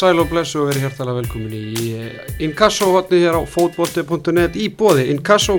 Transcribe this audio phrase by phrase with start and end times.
[0.00, 1.88] sæl og blessu og verið hjertalega velkomin í
[2.46, 5.58] Inkasso-hotni hér á fótbolti.net í bóði Inkasso.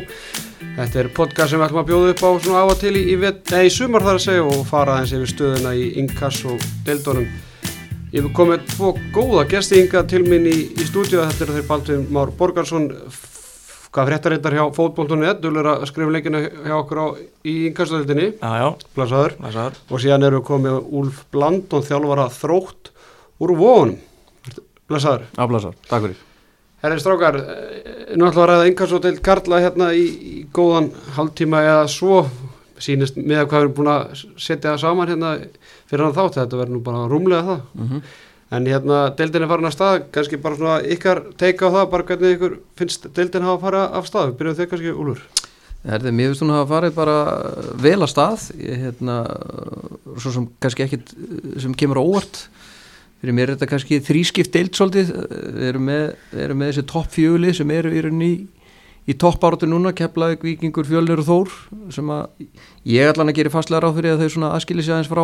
[0.78, 3.04] Þetta er podcast sem við ætlum að bjóða upp á svona á og til í,
[3.14, 7.30] í, nei, í sumar þar að segja og fara aðeins yfir stöðuna í Inkasso-deildunum.
[8.12, 11.70] Ég hef komið tvo góða gesti ynga til minn í, í stúdíu, þetta eru þeir
[11.70, 12.92] Baldvin Már Borgarsson,
[13.94, 17.08] hvað fréttarreitar hjá fótbolti.net, þú er að skrifa leikina hjá okkur á,
[17.46, 18.32] í Inkasso-deildinni,
[18.98, 19.38] blæsaður,
[19.86, 22.96] og síðan eru við komið Úlf Blandon, þjálfara þrótt
[23.42, 24.00] úr vónum
[24.92, 26.20] Blesaður Afblæsaður, takk fyrir.
[26.82, 30.38] Herri Strákar, eh, nú ætlum við að ræða einhvers og til Karla hérna í, í
[30.50, 32.24] góðan haldtíma eða svo.
[32.82, 35.34] Sínist með hvað við erum búin að setja það saman hérna
[35.86, 36.40] fyrir hann þátt.
[36.40, 37.62] Þetta verður nú bara rúmlega það.
[37.76, 38.02] Mm -hmm.
[38.52, 40.04] en hérna deildin er farin að stað.
[40.12, 43.84] Kannski bara svona ykkar teika á það bara hvernig ykkur finnst deildin hafa að fara
[43.94, 44.34] af stað.
[44.38, 45.22] Byrjuð þau kannski úlur
[45.86, 47.18] Herði, mér finnst hún að hafa farið bara
[47.78, 48.52] vel að stað.
[48.58, 49.16] Hérna,
[50.18, 51.14] svo sem kannski ekkit
[51.62, 52.50] sem kemur óvart
[53.22, 55.14] fyrir mér er þetta kannski þrískipt deilt svolítið,
[55.54, 56.04] við erum með,
[56.44, 58.32] erum með þessi toppfjöli sem eru í rauninni
[59.06, 61.56] í, toppáratu núna, Keflavík, Vikingur, Fjölnir og Þór
[61.94, 62.48] sem að
[62.90, 65.24] ég allan að gera fastlega ráð fyrir að þau svona aðskilis aðeins frá,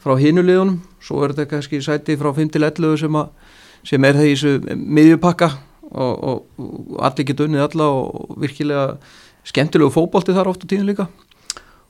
[0.00, 3.20] frá hinulegunum, svo er þetta kannski sæti frá 5-11 sem,
[3.92, 5.50] sem er það í þessu miðjupakka
[5.90, 8.86] og, og, og allir geta unnið alla og virkilega
[9.50, 11.10] skemmtilegu fókbólti þar oft á tíðin líka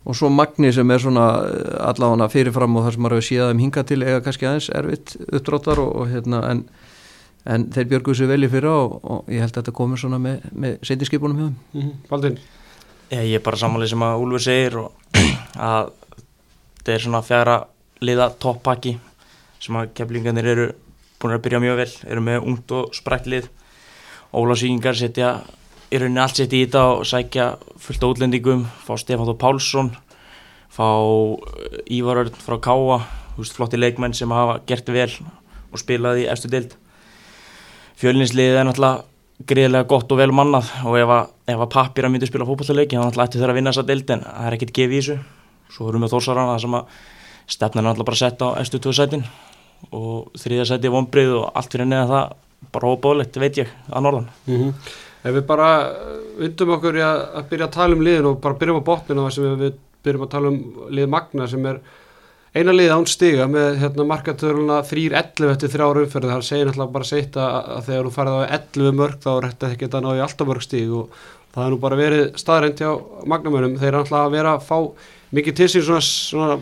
[0.05, 3.57] og svo Magni sem er svona eh, allavega fyrirfram og það sem maður hefur síðan
[3.57, 6.63] um hinga til eða kannski aðeins erfitt uppdráttar og, og hérna en,
[7.45, 10.21] en þeir björguðu sér vel í fyrra og, og ég held að þetta komur svona
[10.23, 12.09] með, með seindiskipunum hjá þeim mm -hmm.
[12.09, 12.41] Baldin?
[13.11, 14.93] Ég er bara samanlega sem að Úlfur segir og
[15.71, 15.93] að
[16.79, 17.57] þetta er svona fjara
[18.01, 18.99] liða toppakki
[19.61, 20.69] sem að keflingarnir eru
[21.21, 23.49] búin að byrja mjög vel, eru með ungt og sprækt lið
[24.33, 25.41] Ólasíkingar setja
[25.91, 27.47] í rauninni allt sett í þetta og sækja
[27.83, 29.93] fullt útlendingum, fá Stefán Þó Pálsson
[30.71, 33.01] fá eh, Ívarörn frá Káa,
[33.41, 35.11] flotti leikmenn sem hafa gert vel
[35.71, 36.77] og spilaði í eftir dild
[38.01, 39.07] fjölinsliðið er náttúrulega
[39.49, 43.05] greiðilega gott og vel mannað og ef að, að pappir að myndi spila fókbaltaleiki þá
[43.07, 45.17] náttúrulega ætti þeirra að vinna þessa dild en það er ekkert gefið í þessu.
[45.71, 46.99] Svo erum við þórsarana það sem að
[47.55, 49.25] stefna náttúrulega bara setja á eftir tvö sætin
[49.97, 52.35] og þriðja sæti vonbrið og allt fyrir neða það
[52.75, 54.29] bara óbáðilegt veit ég að norðan.
[54.47, 54.75] Mm -hmm.
[55.21, 55.71] Ef við bara
[56.41, 59.25] undum okkur í að, að byrja að tala um liðin og bara byrjum á botninu
[59.27, 60.61] þar sem við, við byrjum að tala um
[60.97, 61.83] lið Magna sem er
[62.51, 67.11] eina lið án stiga með hérna, markatörluna 3-11 eftir þrjára umferði þar segir náttúrulega bara
[67.11, 70.11] seitt að, að þegar þú farið á 11 mörg þá er þetta ekki að ná
[70.11, 71.21] í alltaf mörg stig og
[71.55, 72.91] það er nú bara verið staðrænt hjá
[73.31, 74.79] Magnamönum þeir er náttúrulega að vera að fá
[75.39, 76.59] mikið til sín svona, svona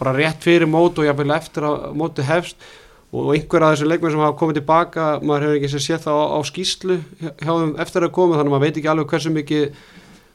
[0.00, 2.68] bara rétt fyrir mót og jáfnvegilega eftir að móti hefst
[3.14, 6.24] og einhver af þessu leikmenn sem hafa komið tilbaka maður hefur ekki séð það á,
[6.34, 9.76] á skýslu hjá þeim eftir að koma þannig að maður veit ekki alveg hversu mikið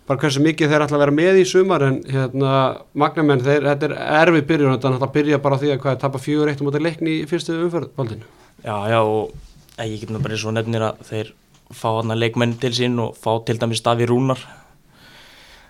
[0.10, 2.54] bara hversu mikið þeir ætla að vera með í sumar en hérna
[2.98, 5.96] magnamenn þeir, þetta er erfið byrjun þetta er náttúrulega að byrja bara því að hvað
[5.96, 8.32] er tapað fjögur eitt um átta leikni í fyrstu umförðvaldinu
[8.64, 9.36] Já, já og
[9.84, 11.34] ég get nú bara svo nefnir að þeir
[11.70, 14.42] fá hana leikmenn til sín og fá til dæmis Daví Rúnar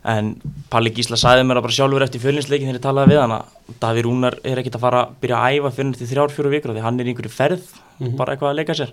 [0.07, 0.35] en
[0.71, 3.43] Palli Gísla sæði mér að bara sjálfur eftir fjölinsleikin þegar ég talaði við hann að
[3.81, 6.73] Daví Rúnar er ekkit að fara að byrja að æfa fyrir til þrjár, fjóru vikur
[6.75, 8.15] því hann er í einhverju ferð mm -hmm.
[8.17, 8.91] bara eitthvað að leika sér.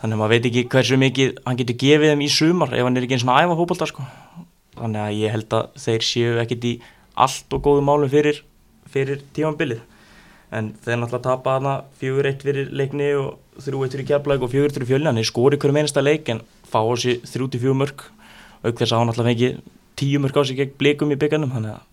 [0.00, 2.96] Þannig að maður veit ekki hversu mikið hann getur gefið þeim í sumar ef hann
[2.96, 4.02] er ekki eins og að æfa hópaldar sko.
[4.78, 6.80] þannig að ég held að þeir séu ekkit í
[7.14, 8.42] allt og góðu málum fyrir,
[8.86, 9.80] fyrir tímanbilið
[10.52, 14.50] en þeir náttúrulega tapa hana fjögur eitt fyrir leikni og þrjú eitt fyrir keflag og
[19.98, 21.86] tíu mörg á sig gegn blikum í byggarnum þannig að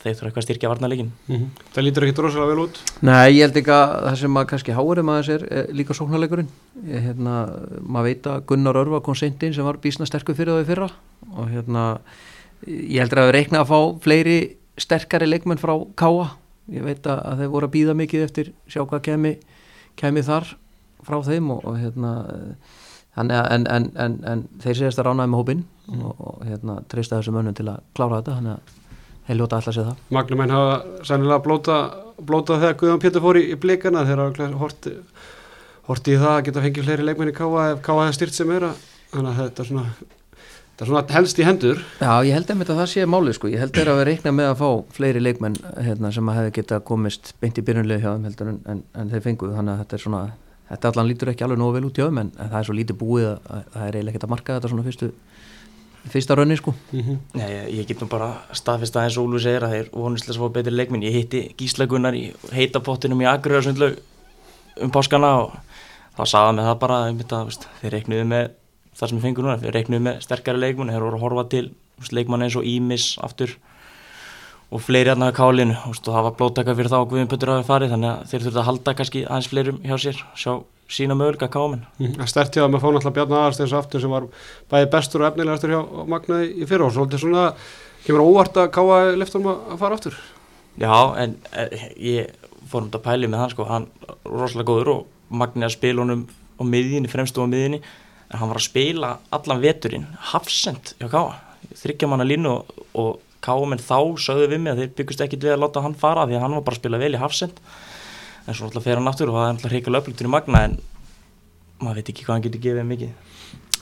[0.00, 1.48] þeir þurfa eitthvað að styrkja varnarleikin mm -hmm.
[1.74, 2.80] Það lítur ekki drosalega vel út?
[3.04, 6.50] Nei, ég held ekki að það sem að kannski háurum aðeins er, er líka sóknarleikurinn
[6.88, 7.34] hérna,
[7.82, 10.90] maður veit að Gunnar Örva kom sendin sem var bísna sterkur fyrir það í fyrra
[11.36, 11.84] og hérna
[12.66, 14.38] ég heldur að við reikna að fá fleiri
[14.80, 16.30] sterkari leikmenn frá Káa
[16.70, 19.36] ég veit að, að þeir voru að býða mikið eftir sjá hvað kemi,
[19.96, 20.56] kemi þar
[21.04, 22.12] frá þeim og, og hérna
[23.16, 26.04] þannig að en, en, en, en þeir séðast að ránaði með hópin mm.
[26.06, 28.78] og, og hérna treysta þessu mönnum til að klára þetta þannig að
[29.26, 30.78] þeir ljóta alltaf sér það Magnumenn hafa
[31.10, 31.80] sannilega blóta,
[32.30, 34.94] blóta þegar Guðan Pétur fór í, í blikana þegar það horti,
[35.90, 38.56] horti í það að geta fengið fleiri leikmenn í Káa ef Káa hefði styrt sem
[38.56, 38.70] er
[39.10, 39.86] þannig að þetta er svona
[40.80, 41.80] Það er svona helst í hendur.
[42.00, 43.48] Já, ég held einmitt að það sé málið sko.
[43.52, 46.52] Ég held þeirra að við reikna með að fá fleiri leikmenn hérna, sem að hefði
[46.56, 49.52] geta komist beint í byrjunlegu hjá þeim heldur en, en, en þeir fenguð.
[49.58, 50.22] Þannig að þetta er svona
[50.70, 52.98] þetta allan lítur ekki alveg nógu vel út í öðum en það er svo lítið
[53.00, 55.10] búið að, að það er eiginlega ekkert að marka þetta svona fyrstu
[56.10, 56.72] fyrsta raunni sko.
[56.92, 57.16] Mm -hmm.
[57.34, 60.48] Nei, ég, ég get nú bara staðfist aðeins og Úlfur segir að þeir vonislega svo
[60.48, 63.94] betri leikminn ég hitti Gíslagunnar í heitapottinum í Akureyra
[64.80, 65.52] um páskana og
[66.16, 68.50] þá sagða með það bara að þeir reiknuðu með
[68.94, 71.64] það sem við fengum núna, þeir reiknuðu með sterkari leikmenn þeir voru að horfa til
[72.10, 73.56] leikmann eins og Ímis aftur
[74.70, 75.76] og fleiri aðnaða kálinu.
[75.88, 78.60] Og það var blóttaka fyrir þá og Guðin Pötur hafi farið þannig að þeir þurftu
[78.62, 80.52] að halda kannski aðeins fleirum hjá sér sjá
[80.90, 84.26] sína möguleika káminn Það stert hjá að fá náttúrulega Bjarni Aðarsteins aftur sem var
[84.72, 85.80] bæði bestur og efnilegastur hjá
[86.10, 87.44] Magnaði í fyrra og svolítið svona
[88.06, 90.18] kemur óvart að káa leftum að fara aftur.
[90.80, 92.34] Já, en eh, ég
[92.70, 93.88] fór um þetta pæli með hann sko, hann
[94.24, 96.26] rosalega góður og Magni að spila honum
[96.58, 101.38] á miðjunni, fremstu á miðjunni en hann var að spila allan veturinn hafsend hjá káa
[101.78, 105.46] þryggja manna línu og, og káa menn þá sögðu við mig að þeir byggust ekkit
[105.46, 107.60] við að láta hann fara því að hann var bara að spila vel í hafsend
[108.46, 110.78] en svo náttúrulega fer hann aftur og það er náttúrulega hreikulega upplugtur í Magna en
[111.80, 113.12] maður veit ekki hvað hann getur gefið mikið.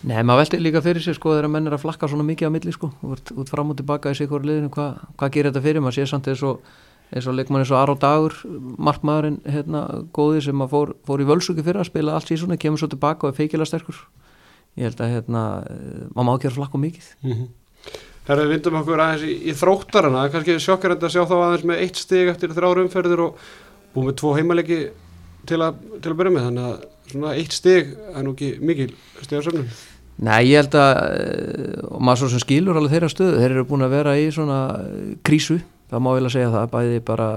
[0.06, 2.54] Nei, maður veldi líka fyrir sig sko þegar menn er að flakka svona mikið á
[2.54, 2.92] milli sko.
[3.02, 5.98] Út, út fram og tilbaka í sig hverju liðinu hvað hva gerir þetta fyrir, maður
[5.98, 6.60] sé samt eins og
[7.08, 8.36] eins og leikmann eins og Aró Dagur
[8.78, 9.82] markmaðurinn hérna
[10.14, 13.26] góði sem að fór, fór í völsugi fyrir að spila allt síðan kemur svo tilbaka
[13.26, 14.02] og er feikilega sterkur.
[14.78, 15.44] Ég held að hérna
[16.12, 17.08] maður má ekki að flakka mikið.
[17.24, 17.48] Mm -hmm.
[18.28, 20.26] Herra, við vindum okkur aðeins í, í þróttarana.
[20.32, 23.44] Kannski sjokkar þetta að sjá þá aðeins með eitt stig eftir þrjára umferðir og
[23.94, 24.80] búið með tvo heimalegi
[25.48, 26.48] til að, til að byrja með.
[26.48, 28.90] Þannig að svona eitt stig er nú ekki mikil
[29.22, 29.70] stig á sömnum
[30.18, 30.96] Nei, ég held að
[31.86, 34.58] og maður svo sem skilur alveg þeirra stöðu þeir eru búin að vera í svona
[35.26, 35.60] krísu.
[35.88, 37.28] Það má vel að segja það, bæði bara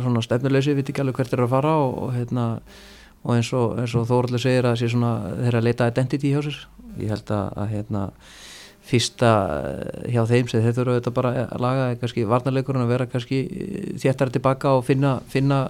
[0.00, 2.46] svona stefnuleysi, við veit ekki alveg hvert er að fara og, og hérna
[3.20, 5.12] og eins og, og Þóraldur segir að svona,
[5.42, 6.62] þeir að leita identity hjá sér.
[6.96, 8.06] Ég held að, að hérna
[8.90, 9.30] fyrsta
[10.10, 13.40] hjá þeim sem þeir þurfa auðvitað bara að laga kannski varnarleikurinn að vera kannski
[14.02, 15.62] þéttara tilbaka og finna, finna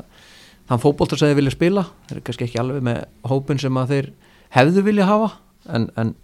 [0.71, 1.87] þann fókbóltar sem þeir vilja spila.
[2.09, 3.01] Þeir eru kannski ekki alveg með
[3.31, 4.11] hópin sem að þeir
[4.57, 5.31] hefðu vilja hafa
[5.69, 6.15] en, en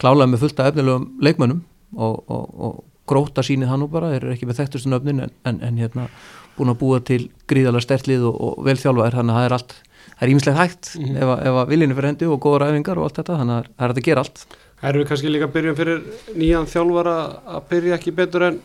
[0.00, 1.62] klálega með fullt af efnilegum leikmönnum
[1.96, 5.34] og, og, og gróta sínið hann nú bara, þeir eru ekki með þekktustu nöfnin en,
[5.46, 6.08] en, en hérna
[6.56, 7.20] búin að búa til
[7.50, 9.74] gríðalega stertlið og, og velþjálfaðir þannig að það er allt,
[10.16, 11.16] það er ímislegt hægt mm -hmm.
[11.22, 13.84] ef, ef að viljinu fyrir hendi og góða ræfingar og allt þetta, þannig að það
[13.84, 14.46] er að gera allt
[14.76, 16.02] Það eru kannski líka að byrja fyrir
[16.36, 17.16] nýjan þjálfara
[17.48, 18.58] að byrja ekki betur en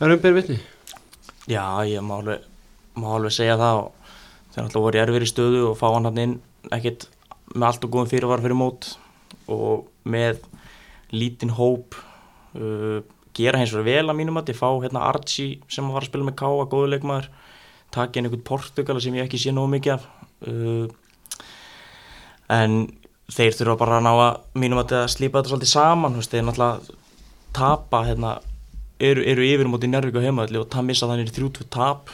[0.00, 0.56] er umbyrð vitni?
[1.48, 2.40] Já, ég má alveg,
[2.96, 3.92] má alveg segja það og
[4.52, 6.34] þeir náttúrulega voru í erfiri stöðu og fá hann hann inn
[6.72, 7.08] ekkit
[7.54, 8.96] með allt og góðum fyrirvar fyrir mót
[9.48, 10.40] og með
[11.12, 11.96] lítinn hóp
[12.56, 13.00] uh,
[13.36, 16.28] gera hins vegar vel að mínum að þið fá hérna Archie sem var að spila
[16.28, 16.68] með K.A.
[16.72, 17.28] góðuleikmaður
[17.94, 20.08] taka inn einhvern Portugala sem ég ekki sé nógu mikið af
[20.46, 20.86] uh,
[22.52, 22.78] en
[23.28, 26.96] þeir þurfa bara að ná að mínum að slípa þetta svolítið saman veist, þeir náttúrulega
[27.58, 28.32] tapa hérna,
[29.00, 32.12] eru, eru yfir mútið Njárvík og heimaðalli og það missa þannig 30 tap.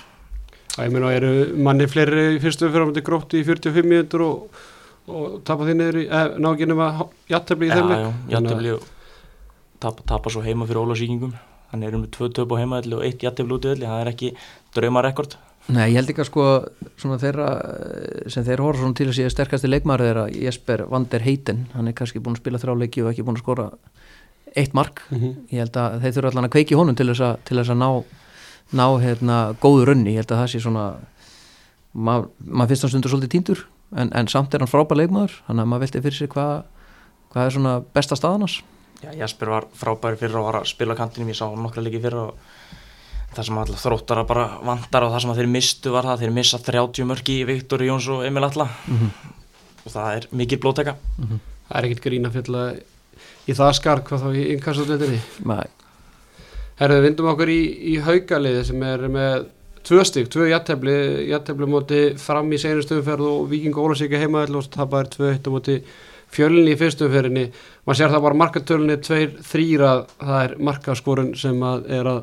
[0.74, 1.32] Það er mér að eru
[1.66, 4.60] manni fleiri fyrstu fyrir að mútið grótt í 45 minnur og,
[5.06, 8.88] og tapa niður í eh, náginum að jættabli í þeim Já, já, jættabli og
[9.84, 11.36] tapa, tapa svo heima fyrir ólasíkingum
[11.70, 14.10] þannig erum við tvö töp á heimaðalli og eitt jættabli út í öllu, það er
[14.10, 14.32] ekki
[14.74, 15.38] draumarekord
[15.72, 16.46] Nei, ég held ekki að sko
[17.00, 17.48] svona þeirra
[18.28, 21.96] sem þeir horfa svona til að sé sterkasti leikmæri þeirra Jesper Vander Heiten hann er
[21.96, 23.70] kannski búin að spila þráleiki og ekki búin að skora
[24.54, 25.00] eitt mark.
[25.10, 25.32] Mm -hmm.
[25.50, 27.80] ég held að þeir þurfa allan að kveiki honum til þess að, til þess að
[27.80, 27.90] ná,
[28.72, 30.84] ná hérna góðu runni, ég held að það sé svona
[31.94, 33.64] maður mað finnst hann stundur svolítið týndur
[33.94, 36.54] en, en samt er hann frábær leikmæður þannig að maður velti fyrir sig hvað
[37.34, 38.62] hva er svona besta staðanars
[39.02, 42.34] Já, Jesper var frábær fyrir að, spila kantinum, ég sá nokkra leiki fyrir og
[43.36, 46.34] það sem alltaf þróttar að bara vandar og það sem þeir mistu var það þeir
[46.38, 49.10] missa 30 mörki í Viktor Jóns og Emil Alla mm -hmm.
[49.84, 51.38] og það er mikið blóteka mm -hmm.
[51.68, 52.82] Það er ekkit grína fyrir
[53.48, 55.20] í það skark hvað þá í innkastöldinni
[56.74, 57.60] Herðu, við vindum okkur í,
[57.94, 59.46] í haugaliði sem er með
[59.86, 64.98] tvö stygg, tvö jattefli jattefli móti fram í seinustöðumferð og Viking Ólasíka heimaðall og það
[64.98, 65.76] er tvö hittu móti
[66.34, 67.44] fjölinni í fyrstumferðinni
[67.84, 72.22] maður sér það bara markatölunni tveir þrýra, það er markaskorun sem að er að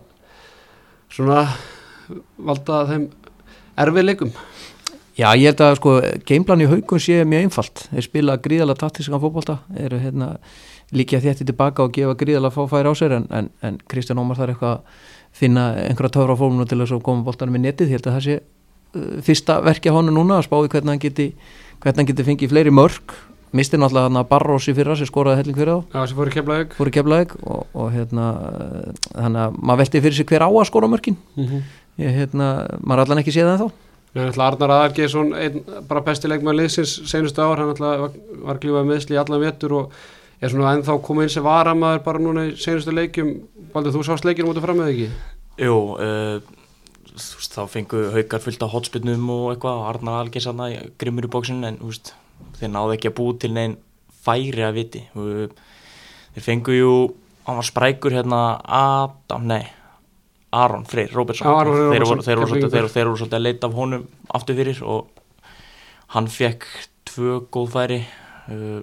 [1.11, 1.45] svona
[2.39, 3.07] valda þeim
[3.81, 4.33] erfiðleikum?
[5.19, 5.95] Já, ég held að sko
[6.27, 7.85] geimplan í haugun sé mjög einfalt.
[7.91, 10.37] Þeir spila gríðala taktískan fókbólta eru hérna
[10.95, 14.55] líka þétti tilbaka og gefa gríðala fáfæri á sér en, en, en Kristján Ómar þarf
[14.55, 15.09] eitthvað að
[15.41, 18.25] finna einhverja töfra fólkuna til þess að koma bóltanum í netið, ég held að það
[18.25, 21.27] sé uh, fyrsta verkja hánu núna að spáði hvernig hann geti
[21.81, 23.15] hvernig hann geti fengið fleiri mörg
[23.57, 25.95] misti náttúrulega hann að Barros í fyrra sem skoraði helling fyrir þá.
[25.95, 28.25] Já, sem fór í keflaug fór í keflaug og, og hérna
[29.11, 31.17] þannig að maður velti fyrir sig hver á að skora mörkin.
[31.35, 31.71] Mm -hmm.
[32.03, 35.29] ég, hérna, maður allan ekki séð það þá Nei, alltaf Arnar Aðargeisson
[35.87, 39.93] bara bestileik með liðsins senustu ár hann alltaf var klífað meðsli í allan vettur og
[40.43, 43.29] er svona ennþá komið eins sem var að maður bara núna í senustu leikum
[43.71, 45.07] Baldur, þú sást leikinu mútið fram með ekki?
[45.63, 46.41] Jú, uh,
[47.55, 50.65] þá fengu haugar fullt á hotspinnum og eitthvað og Arnar Aðargeisson
[50.99, 52.11] grimmur í bóksinu en veist,
[52.61, 53.75] þeir náðu ekki að bú til neinn
[54.21, 55.03] færi að viti.
[55.11, 56.95] Þeir fengu jú
[57.47, 59.63] hann var sprækur hérna Adam, nei
[60.51, 65.07] Aron Freyr Robertson þeir voru, svolítið, að leita af honum aftur fyrir og
[66.15, 66.67] hann fekk
[67.07, 68.01] tvö góð færi.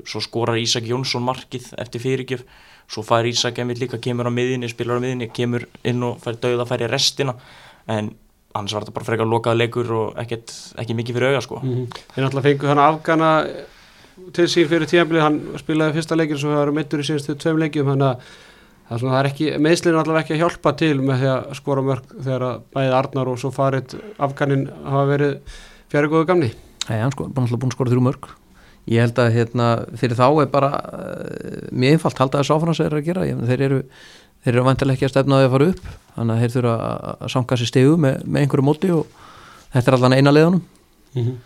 [0.08, 2.46] Svo skorar Ísak Jónsson markið eftir fyrirgjöf.
[2.88, 6.38] Svo fær Ísak einmitt líka, kemur á miðinni, spilar á miðinni kemur inn og fær
[6.40, 7.34] dauða færi restina.
[7.84, 8.14] En
[8.56, 11.60] annars var þetta bara frekar lokaða leikur og ekkert, ekki mikið fyrir auga sko.
[11.62, 12.02] Mm -hmm.
[12.14, 13.30] Þeir náttúrulega fengu þannig afgana
[14.34, 17.58] til sín fyrir tíðanbili, hann spilaði fyrsta leikin svo það eru meittur í síðustu tveim
[17.58, 18.16] leikjum þannig að
[18.88, 21.82] það er, það er ekki, meðslinu allavega ekki að hjálpa til með því að skora
[21.82, 25.38] mörg þegar að bæðið Arnar og svo farið afgannin hafa verið
[25.88, 26.52] fjari góðu gamni.
[26.88, 28.28] Nei, hann sko, búin að skora þrjú mörg
[28.88, 29.66] ég held að hérna,
[30.00, 33.26] fyrir þá er bara uh, mjög einfalt áfram sem þeir eru að gera.
[33.28, 33.80] Ég, þeir eru,
[34.48, 36.76] þeir eru vantilega ekki að stefna að fara upp þannig að þeir þurfa
[37.08, 39.18] að sanga sér stegu með, með einhverju móti og
[39.74, 41.36] þetta er allan eina leiðunum mm -hmm.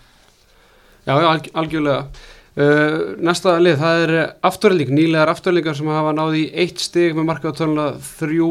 [1.03, 2.05] Já, alg, algjörlega.
[2.53, 4.13] Uh, Næsta lið, það er
[4.45, 7.87] afturlík, nýlegar afturlíkar sem hafa náði eitt stig með markaðatöluna
[8.21, 8.51] þrjú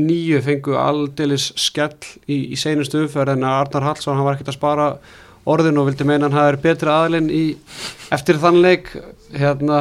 [0.00, 1.98] nýju fengu aldeilis skell
[2.30, 4.86] í, í seinustu umferð en Arnar Hallsson, hann var ekkert að spara
[5.50, 7.30] orðin og vildi meina hann hafi betri aðlinn
[8.14, 8.92] eftir þann leik
[9.36, 9.80] hérna,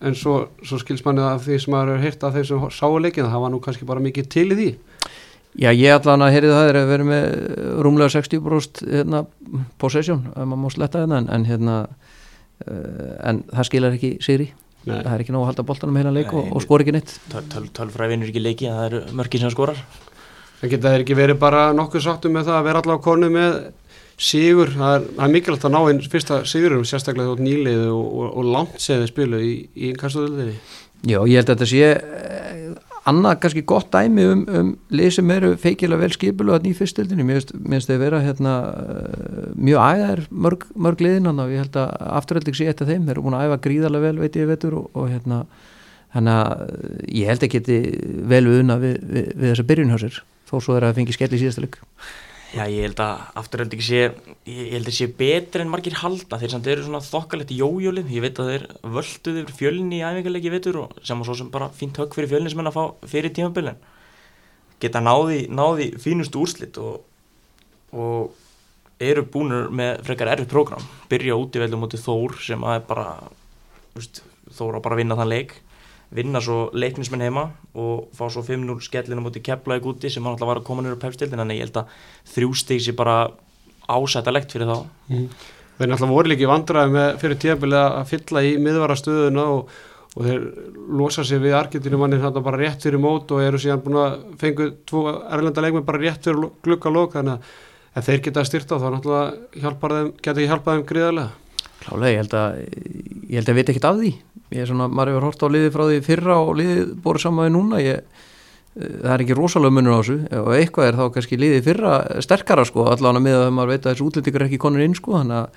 [0.00, 2.98] en svo, svo skils manni að því sem maður hefur hýrt af þeir sem sáu
[3.00, 4.70] leikin það var nú kannski bara mikið til í því.
[5.58, 7.24] Já, ég allan að heyrið það er að vera með
[7.82, 9.24] rúmlega 60% hérna,
[9.82, 14.52] possession, ef maður má sletta hérna en, en hérna uh, en það skilar ekki sigri.
[14.80, 14.94] Nei.
[15.02, 17.10] það er ekki nóg að halda boltanum heila leik Nei, og, og skor ekki neitt.
[17.76, 19.82] Tölfræðin er ekki leiki, það eru mörgir sem skorar.
[20.60, 23.58] Það geta ekki verið bara nokkuð sáttum með það að vera allavega konu með
[24.20, 28.52] sigur, það er, mikilvægt að ná einn fyrsta sigurum, sérstaklega þótt nýlið og, og, og
[28.54, 30.56] langt segði spilu í, í innkastuðuðinni.
[31.08, 32.66] Já, ég held að þetta sé eh,
[33.08, 37.40] annað kannski gott dæmi um, um lið sem eru feikilega vel skipilu að nýfyrstildinni, mér
[37.40, 42.08] finnst það að vera hérna, eh, mjög æðar mörg, mörg liðinan og ég held að
[42.20, 44.90] afturhalding sé eftir þeim, þeir eru búin að æfa gríðarlega vel veit ég veitur og,
[44.92, 45.44] og hérna
[46.14, 46.64] þannig að
[47.16, 47.78] ég held að geti
[48.28, 51.64] vel unna við, við, við þessa byrjunhásir þó svo er að fengi skell í síðasta
[51.64, 51.80] lík
[52.50, 53.98] Já, ég held að afturhald ekki sé
[54.50, 56.38] ég held að sé betri en margir halda.
[56.40, 58.10] Þeir samt eru svona þokkalegt í jójólið.
[58.10, 58.64] Ég veit að þeir
[58.96, 62.32] völduði fyrir fjölni í æfingarleiki veitur og sem og svo sem bara fínt högg fyrir
[62.32, 63.78] fjölni sem henn að fá fyrir tímabilin.
[64.82, 67.04] Geta náði, náði fínust úrslitt og,
[67.94, 68.34] og
[69.00, 72.86] eru búinur með frekar erfið program byrja út í veldum mútið Þór sem að er
[72.88, 73.06] bara
[73.94, 74.24] veist,
[74.56, 75.54] Þór á bara að vinna þann leik
[76.14, 77.44] vinna svo leiknismenn heima
[77.78, 80.98] og fá svo 5-0 skellinu mútið Keflavík úti sem hann alltaf var að koma nýra
[80.98, 81.94] á pefstildin þannig ég held að
[82.34, 83.16] þrjústík sé bara
[83.86, 84.78] ásættalegt fyrir þá
[85.10, 85.30] mm.
[85.80, 89.70] Þeir náttúrulega voru líki vandraði fyrir tíabilið að fylla í miðvarastöðuna og,
[90.12, 90.42] og þeir
[91.00, 94.18] losa sig við Argentínum manni þetta bara rétt fyrir mót og eru síðan búin að
[94.42, 97.54] fengu tvo erlenda leikmenn bara rétt fyrir glukkalók þannig að
[97.96, 101.49] ef þeir geta styrta þá náttúrulega geta ekki hjálpað þeim gríðarlega
[101.80, 102.58] Klálega, ég held að
[103.30, 104.10] ég held að veit ekkert af því.
[104.50, 107.46] Ég er svona, maður hefur hort á liði frá því fyrra og liði bórið saman
[107.46, 107.80] við núna.
[107.84, 108.00] Ég,
[108.76, 110.18] eh, það er ekki rosalega munur á þessu.
[110.40, 111.94] Og eitthvað er þá kannski liði fyrra
[112.26, 115.16] sterkara sko, allavega með að maður veit að þessu útlendingar er ekki konur inn sko,
[115.20, 115.48] þannig að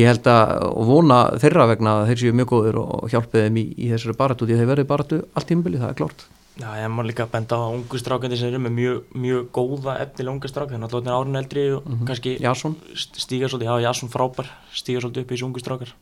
[0.00, 3.56] ég held að, og vona þeirra vegna að þeir séu mjög góður og hjálpið þeim
[3.58, 6.90] í, í þessari baratu, því þeir verði baratu allt tímbili, það er klart Já, ég
[6.90, 11.06] má líka benda á ungustrákandi sem eru með mjög, mjög góða efnilega ungustrákandi þannig að
[11.06, 12.06] er árun eldri og mm -hmm.
[12.06, 12.76] kannski Jasson.
[12.94, 15.94] stíga svolítið, já Jasson frábær stíga svolítið upp í þessu ungustrákar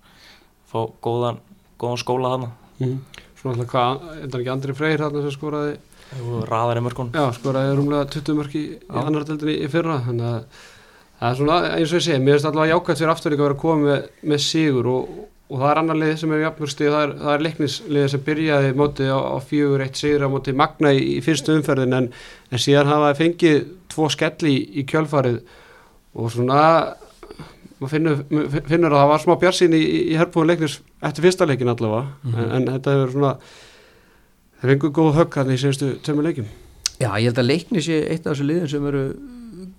[0.66, 1.38] fá góðan
[1.78, 2.98] góðan skóla þarna mm.
[3.38, 5.76] Svona alltaf hvað, er það ekki Andri Freyr þarna sem skoraði
[6.48, 10.26] Raðar í mörgum Já, skoraði rúmlega 20 mörg í, í annar deldinni í fyrra þannig
[10.26, 10.44] að
[11.18, 13.62] það er svona eins og ég segi, mér finnst alltaf jákvæmt fyrir afturlíka að vera
[13.62, 17.12] komið með, með sigur og, og það er annar lið sem er jafnmörgstið, það er,
[17.32, 21.22] er leiknislið sem byrjaði mótið á, á fjögur eitt sigur á mótið Magna í, í
[21.24, 22.10] fyrstu umferðin en,
[22.52, 23.62] en síðan hafaði fengið
[23.94, 25.38] tvo skelli í, í kjölfarið.
[26.18, 26.60] Og svona
[27.78, 28.20] maður finnur,
[28.66, 32.12] finnur að það var smá bjarsín í, í herrbúin leiknis eftir fyrsta leikin allavega.
[32.22, 32.44] Mm -hmm.
[32.44, 33.34] en, en þetta hefur svona
[34.58, 36.48] það er einhver góð högg hann í senstu tömmu leikim
[36.98, 39.02] Já, ég held að leiknis sé eitt af þessu liðin sem eru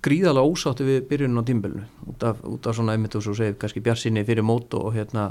[0.04, 3.82] gríðalega ósátti við byrjunum á tímbelnu út út af svona einmitt og svo segið kannski
[3.84, 5.30] bjarsíni fyrir mót og hérna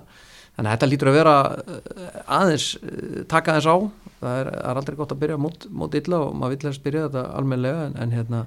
[0.59, 3.77] þannig að þetta lítur að vera eh, aðeins eh, taka þess á.
[4.19, 7.07] Það er, er aldrei gott að byrja mót, mót illa og maður vill helst byrja
[7.07, 8.43] þetta almenlega en, en hérna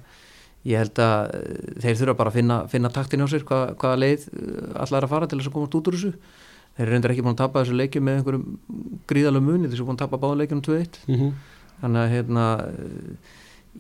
[0.69, 4.01] ég held að eh, þeir þurfa bara að finna, finna taktin á sér hvað, hvaða
[4.03, 4.27] leið
[4.85, 6.13] allar að fara til þess að komast út úr þessu.
[6.73, 8.45] Þeir eru reyndar ekki búin að tapa þessu leikju með einhverjum
[9.09, 11.33] gríðalög muni þeir eru búin að tapa báða leikjum 2-1 mm -hmm.
[11.83, 12.47] þannig að hérna,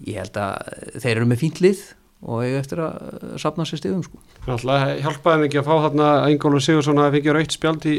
[0.08, 1.84] ég held að þeir eru með fínt lið
[2.22, 4.20] og ég eftir að sapna sér stíðum sko.
[4.46, 7.94] Alltaf hjálpaði mikið að fá þarna að Ingólu Sigursson hafi fikið raukt spjald í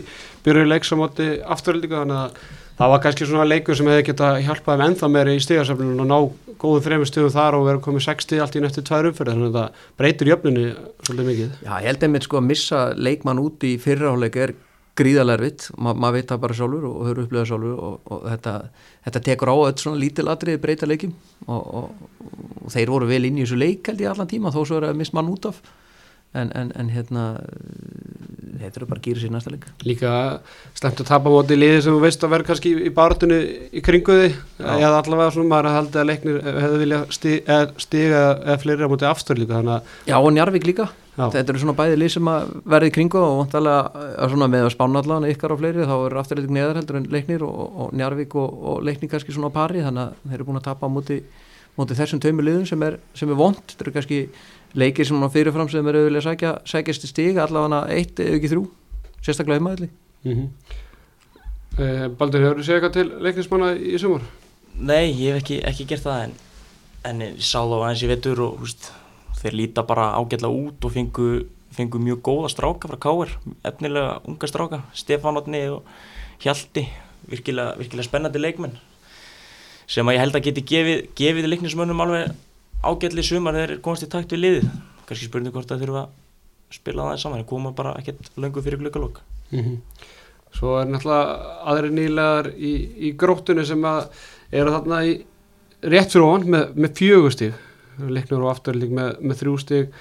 [0.45, 2.37] byrju leiksamóti afturöldinga þannig að
[2.79, 6.09] það var kannski svona leikur sem hefði geta hjálpað með ennþá meiri í stíðarsefnunum og
[6.09, 9.49] ná góðu þrejum stíðum þar og verið komið 60 allt í neftir tvær umfyrir þannig
[9.49, 10.67] að það breytir jöfnunni
[11.03, 11.57] svolítið mikið.
[11.67, 14.55] Já, ég held einmitt sko að missa leikmann út í fyrraháleik er
[14.99, 18.55] gríðalervitt, Ma, maður veit það bara sjálfur og höfur upplöðað sjálfur og, og þetta,
[19.07, 21.15] þetta tekur á öll svona lítil atrið breyta leikim
[21.47, 22.27] og, og,
[22.61, 24.91] og þeir voru vel inn í þessu leik held ég allan tíma þó svo er
[24.91, 25.63] að mist mann út af.
[26.33, 27.23] En, en, en hérna
[28.57, 29.67] þetta eru bara að gýra sér næsta leik.
[29.85, 30.13] Líka
[30.73, 33.37] slemt að tapa móti í liði sem þú veist að verður kannski í, báratunni
[33.69, 38.89] í kringuði eða allavega svona maður að halda að leiknir hefði vilja stiga eða fleiri
[38.89, 41.27] á móti afstöð líka Já og Njarvík líka Já.
[41.29, 44.71] þetta eru svona bæði lið sem að verði í kringu og vantalega svona með að
[44.73, 48.33] spána allan ykkar á fleiri þá eru afturleitik neðar heldur en leiknir og, og Njarvík
[48.41, 50.95] og, og leiknir kannski svona á pari þannig að þeir eru búin að tapa á
[50.95, 51.19] móti,
[51.77, 54.23] móti þessum tveimur liðum sem er, sem er vond þetta eru kannski
[54.73, 58.63] leikir sem fyrirfram sem eru auðvitað sækja, sækjast í stig allavega eitt eða ekki þrjú
[59.21, 59.91] sérstaklega heimaðli
[60.25, 60.47] mm
[61.77, 64.25] uh, Baldur, hefur þú segið eitthvað til leiknismanna í sumar?
[64.73, 66.35] Nei, ég hef ekki, ekki gert það en,
[67.09, 68.89] en sá þá aðeins ég veitur og húst,
[69.43, 71.27] þeir líta bara ágætlega út og fengu,
[71.75, 73.35] fengu mjög góða stráka frá Káir,
[73.67, 75.83] efnilega unga stráka, Stefán Otni og
[76.43, 76.87] Hjalti,
[77.29, 78.79] virkilega, virkilega spennandi leikmenn
[79.87, 82.33] sem að ég held að geti gefið, gefið leiknismönnum alveg
[82.83, 84.67] ágætli sumar þegar þeir komast í takt við liðið,
[85.07, 86.19] kannski spurning hvort að þurfa að
[86.73, 89.21] spila það saman, það koma bara ekkert löngu fyrir glöggalokk.
[89.51, 89.79] Mm
[90.53, 92.73] Svo er náttúrulega aðri nýlegar í,
[93.07, 94.03] í gróttunni sem að
[94.53, 95.13] eru þarna í
[95.81, 97.55] rétt fyrir ofan með, með fjögustíg
[97.99, 99.95] leiknur og afturlík með, með þrjústíg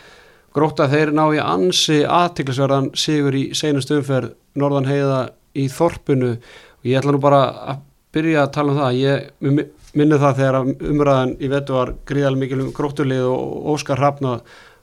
[0.53, 5.21] grótta þeir ná í ansi aðtiklisverðan sigur í seinust umferð Norðan heiða
[5.57, 8.99] í Þorpunu og ég ætla nú bara að byrja að tala um það.
[9.01, 9.63] Ég
[9.97, 10.59] minni það þegar
[10.93, 14.35] umræðan í vetu var gríðalega mikil um gróttulið og Óskar Hrafna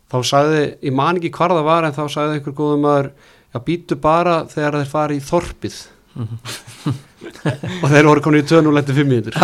[0.10, 3.12] þá sagði, ég man ekki hvar það var en þá sagði einhver góðum aður
[3.54, 5.80] já býtu bara þegar þeir fari í þorpið.
[7.84, 9.38] Og þeir voru komin í 2.5 minútur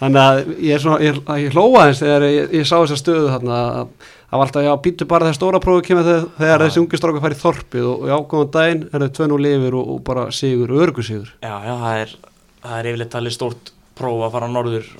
[0.00, 3.30] þannig að ég, er svona, ég, ég hlóa eins þegar ég, ég sá þessa stöðu
[3.34, 3.60] þarna.
[3.60, 7.00] Að það var alltaf já býtu bara þegar stóra prófi kemur þegar, þegar þessi ungi
[7.00, 10.26] stráka fari í þorpið og, og góðan daginn er það 2.0 lifir og, og bara
[10.34, 12.14] sigur, örgusigur Já, já, það er,
[12.62, 14.92] það er yfirleitt talið stórt próf að fara norður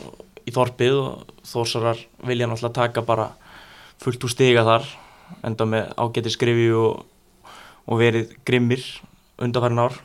[0.42, 3.28] í þorpið og þórsarar vilja náttúrulega taka bara
[4.02, 4.90] fullt úr stiga þar
[5.46, 7.06] enda með ágæti skrifi og
[7.90, 8.84] og verið grimmir
[9.40, 9.96] undanfærin ár.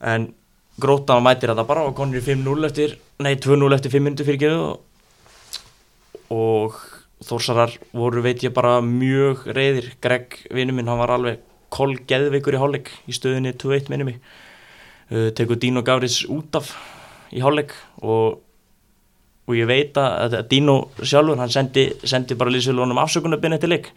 [0.00, 0.30] En
[0.80, 4.40] grótan mætir þetta bara og konur í 5-0 eftir, nei 2-0 eftir 5 minntu fyrir
[4.40, 4.78] geðu og,
[6.32, 6.78] og
[7.26, 11.42] þórsarar voru veit ég bara mjög reyðir Greg vinnu minn, hann var alveg
[11.72, 14.18] koll geðveikur í hálfleik í stöðinni 2-1 minnum mig.
[15.12, 16.72] Uh, tekur Dino Gavris út af
[17.32, 18.40] í hálfleik og
[19.42, 23.88] og ég veit að, að Dino sjálfur hann sendi, sendi bara Lísvöldunum afsökunarbyrni til leik.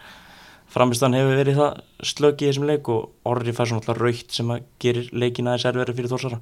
[0.74, 4.50] Framistan hefur verið það slöki í þessum leik og orri fær svona alltaf raukt sem
[4.52, 6.40] að gerir leikin aðeins erferi fyrir Þórsara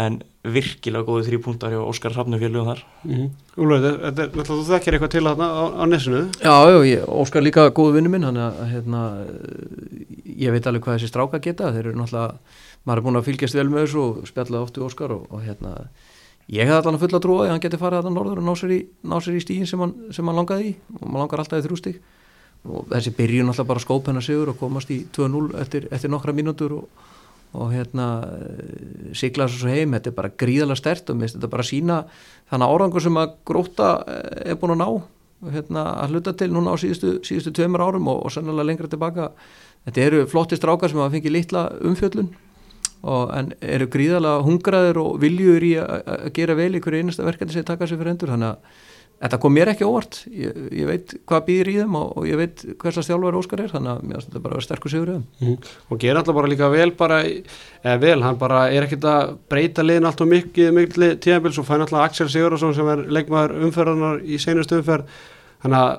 [0.00, 2.80] en virkilega góði þrjú punktar hjá Óskar Hrafnufjörlu og þar.
[3.04, 3.28] Mm -hmm.
[3.56, 6.22] Úlfur, þetta er þú þekkir eitthvað til þarna á, á nesinu?
[6.40, 9.26] Já, já, ég, Óskar líka góð vinnu minn hann að hérna,
[10.24, 12.34] ég veit alveg hvað þessi stráka geta þeir eru náttúrulega,
[12.84, 15.42] maður er búin að fylgjast vel með þessu og spjallað oft við Óskar og, og
[15.44, 15.88] hérna
[16.48, 18.54] ég hef allan að fulla trúa að hann geti farið að það norður og ná
[18.58, 21.42] sér í, ná sér í stígin sem hann, sem hann langaði í og maður langar
[21.42, 22.00] alltaf í þrjústík
[22.62, 26.34] og þessi byrjun alltaf bara skóp hennar sigur og komast í 2-0 eftir, eftir nokkra
[26.34, 27.06] mínútur og,
[27.52, 28.06] og hérna
[29.16, 31.98] sigla þessu heim, þetta er bara gríðalega stert og minnst þetta bara sína
[32.52, 33.90] þannig árangur sem að gróta
[34.44, 38.22] er búin að ná hérna, að hluta til núna á síðustu, síðustu tveimur árum og,
[38.26, 39.32] og sannlega lengra tilbaka.
[39.88, 42.30] Þetta eru flotti strákar sem hafa fengið litla umfjöllun
[43.02, 47.66] og, en eru gríðalega hungraðir og viljur í að gera vel hverju einasta verkefni sem
[47.66, 48.80] taka sér fyrir endur þannig að
[49.22, 52.40] Þetta kom mér ekki óvart, ég, ég veit hvað býðir í þeim og, og ég
[52.40, 55.12] veit hversast þjálfur Óskar er, þannig að mér finnst þetta bara að vera sterkur sigur.
[55.38, 55.68] Mm.
[55.86, 57.18] Og ger alltaf bara líka vel bara,
[57.84, 61.84] eða vel, hann bara er ekkit að breyta liðin alltaf mikið, mikið tíðanbils og fæn
[61.84, 65.14] alltaf Axel Sigurðarsson sem er leikmaður umferðarnar í senust umferð,
[65.62, 65.92] þannig að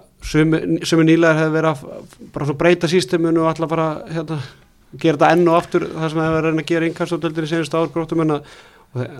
[0.83, 4.41] sumi nýlegar hefur verið að bara svo breyta sístemunu og alltaf bara hérna,
[4.99, 8.53] gera þetta enn og aftur það sem hefur verið að gera en að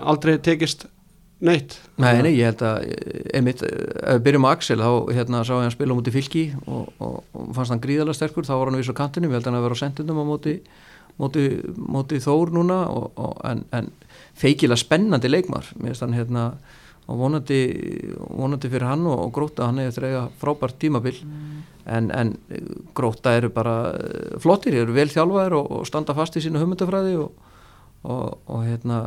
[0.06, 0.84] aldrei tekist
[1.44, 1.76] neitt.
[2.00, 2.86] Nei, nei, ég held að
[3.36, 6.44] einmitt, ef við byrjum á Axel þá hérna sá ég hann spila á móti fylki
[6.64, 9.58] og, og, og fannst hann gríðalega sterkur, þá var hann á kantinu, við held hann
[9.60, 10.54] að vera á sendundum á móti,
[11.20, 11.44] móti,
[11.76, 13.12] móti Þór núna og,
[13.46, 13.92] en, en
[14.38, 16.48] feikilega spennandi leikmar hann hérna
[17.04, 17.60] og vonandi,
[18.16, 21.58] vonandi fyrir hann og gróta hann hefur þrega frábært tímabill mm.
[21.92, 22.30] en, en
[22.96, 23.74] gróta eru bara
[24.40, 27.43] flottir, eru vel þjálfaðir og standa fast í sínu humundafræði og
[28.04, 28.98] og, og hérna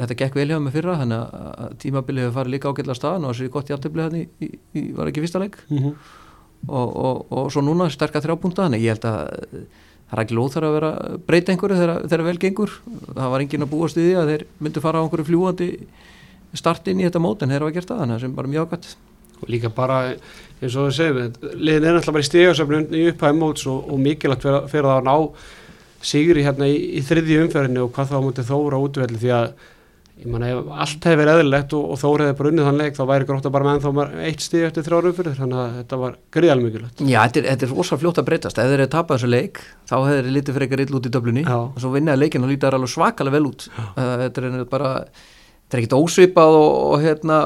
[0.00, 3.34] þetta gekk vel hjá mig fyrra þannig að tímabilið hefur farið líka ágætla staðan og
[3.34, 5.58] þessi gott hjarteblið hann í, í, í, var ekki fyrsta leik.
[5.68, 6.14] Mm -hmm.
[6.68, 9.18] og, og, og svo núna sterkar þrjápunta þannig ég held að
[10.06, 10.90] það er ekki lóð þar að vera
[11.26, 12.72] breyta einhverju þegar, vel gengur.
[13.12, 15.70] Það var engin að búast í því að þeir myndu fara á einhverju fljúandi
[16.56, 18.96] startin í þetta mót en þeir hafa gert það þannig að er bara mjög ágætt.
[19.36, 19.98] Og líka bara
[20.62, 21.16] eins og það segjum
[21.60, 25.16] liðin er náttúrulega bara í stegasöfnun í upphæðum móts og mikilvægt fyrir að ná
[26.06, 29.48] sigri hérna í, í þriðji umferðinu og hvað þá mútið þóra útvelli því að
[30.16, 32.96] ég manna ef allt hefði verið eðlilegt og, og þóra hefði bara unnið þann leik
[32.96, 36.00] þá væri grótt að bara meðan þá eitt stíð eftir þrjára umferðir þannig að þetta
[36.00, 37.02] var gríðal mikilvægt.
[37.02, 38.60] Já, þetta er, þetta er ósað fljótt að breytast.
[38.62, 41.44] Ef þeir eru tapað þessu leik þá hefur þeir litið eitthvað ill út í döflunni
[41.44, 41.56] Já.
[41.60, 43.66] og svo vinnaði leikin og lítið alveg svakalega vel út.
[43.98, 44.92] Þetta er bara
[45.66, 47.38] þetta er ekkit ósvipað og, og, hérna,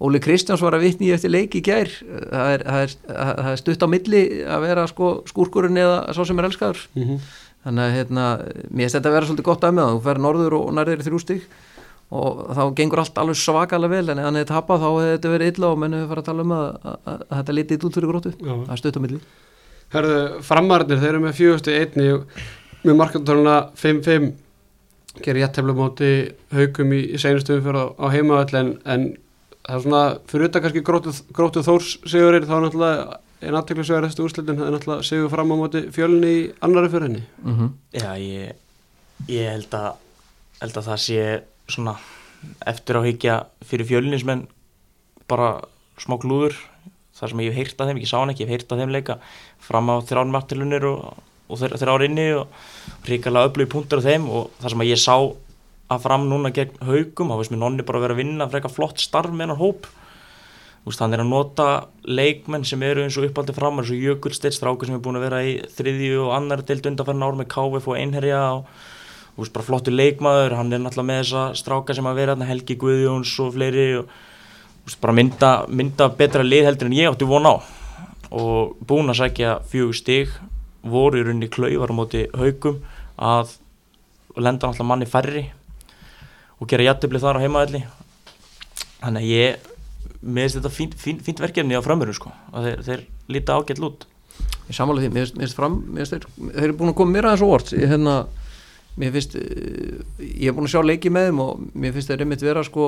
[0.00, 1.90] Óli Kristjáns var að vitni eftir leik í gær.
[2.00, 6.22] Það er, það er, það er stutt á milli að vera sko skúrkurinn eða sá
[6.24, 6.80] sem er elskaður.
[6.96, 7.30] Mm -hmm.
[7.64, 8.28] Þannig að hérna,
[8.70, 11.04] mér finnst þetta að vera svolítið gott að með það, þú fer norður og nærðir
[11.06, 11.44] þrjú stig
[12.10, 15.34] og þá gengur allt alveg svakalega vel en ef hann hefði tapað þá hefði þetta
[15.34, 17.86] verið illa og menn hefur farið að tala um að, að, að, að þetta litið
[17.86, 19.20] út fyrir grótu, það er stutt á milli.
[19.90, 22.08] Herðu, framarnir, þeir eru með fjögustu einni
[22.82, 24.30] með markantóluna 5-5
[25.20, 26.10] gerir jættefla móti
[26.54, 29.08] haugum í, í seinustöfum fyrir á, á heimavall en, en
[29.66, 34.66] það er svona fyrir utan kannski grótu, grótu þórs sigurinn þá náttúrulega einn úrslitin það
[34.66, 37.70] er náttúrulega sigur fram á móti fjölunni í annari fyrir henni mm -hmm.
[37.92, 38.54] Já, ég,
[39.28, 39.92] ég held, að,
[40.60, 41.96] held að það sé svona
[42.66, 44.46] eftir á higgja fyrir fjölinismenn
[45.28, 45.60] bara
[46.00, 46.56] smá klúður.
[47.14, 48.80] Þar sem ég hef heyrt að þeim, ekki sá hann ekki, ég hef heyrt að
[48.80, 49.18] þeim leika
[49.60, 51.18] fram á þrjárn martilunir og,
[51.50, 52.46] og þeir, þeir ára inni og
[53.08, 55.16] ríkala öflug punktur af þeim og það sem að ég sá
[55.90, 58.70] að fram núna gegn haugum, þá veist mér nonni bara að vera að vinna freka
[58.72, 59.90] flott starf með hann hóp
[60.90, 61.66] veist, hann er að nota
[62.04, 65.18] leikmenn sem eru eins og uppaldi framar eins og Jökull Steinn strákur sem er búin
[65.18, 68.66] að vera í þriðju og annar deild undanferðin ár með KVF og Einherja og
[69.36, 70.56] þú veist, bara flottur leikmaður.
[70.58, 74.90] Hann er náttúrulega með þessa stráka sem að vera Helgi Guðjóns og fleiri og þú
[74.90, 77.54] veist, bara mynda, mynda betra lið heldur en ég átti von á.
[78.30, 80.34] Og búin að sækja fjögur stig
[80.82, 82.80] voru í rauninni klaufar á móti haugum
[83.20, 83.56] að
[84.36, 85.48] lenda náttúrulega manni færri
[86.60, 87.82] og gera jættubli þar á heimaðalli
[89.00, 89.69] þannig að ég
[90.22, 93.04] mér finnst þetta fínt, fínt, fínt verkefni á framöru sko, að þeir, þeir
[93.36, 94.04] líta ágætt lút
[94.70, 97.28] ég samála því, mér finnst- fram mér finnst þeir, þeir eru búin að koma mér
[97.30, 97.72] aðeins óvart.
[97.74, 98.14] Ég, hérna,
[99.00, 102.24] mér finnst eh, ég er búin að sjá leiki með þeim og mér finnst þeir
[102.26, 102.86] einmitt vera sko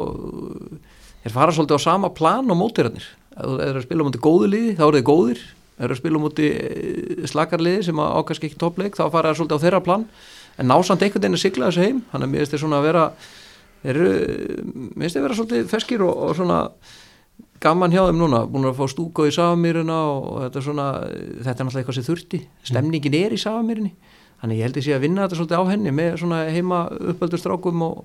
[1.23, 4.23] þeir fara svolítið á sama plan og mótirarnir ef þeir eru að spila á móti
[4.23, 5.43] góðu liði þá eru þeir góðir.
[5.73, 9.33] Þeir eru að spila á móti eh, slakarliði sem á kannski ekki toppleik þá fara
[9.33, 10.05] þeir svolítið á þeirra plan.
[10.61, 12.03] En násamt einhvern veginn að sigla þessu heim.
[12.13, 13.05] Þannig að mér finnst þeir svona að vera
[13.83, 14.11] þeir eru,
[14.93, 16.59] mér finnst þeir vera svolítið feskir og, og svona
[17.63, 21.53] gaman hjá þeim núna, búin að fá stúka í Safamýruna og þetta er svona þetta
[21.53, 23.93] er náttúrulega eitthvað sem þurfti, stemningin er í Safamýrinni,
[24.43, 26.81] þannig ég held ég sé að vinna þetta svolítið á henni með svona heima
[27.13, 28.01] uppöldustrákum og,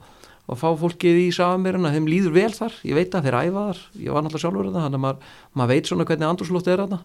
[0.48, 3.82] og fá fólkið í Safamýruna, þeim líður vel þar ég veit að þeir æfa þar,
[4.04, 7.02] ég var náttúrulega sjálfur þetta, þannig að maður, maður veit svona hvernig andurslótt er þarna.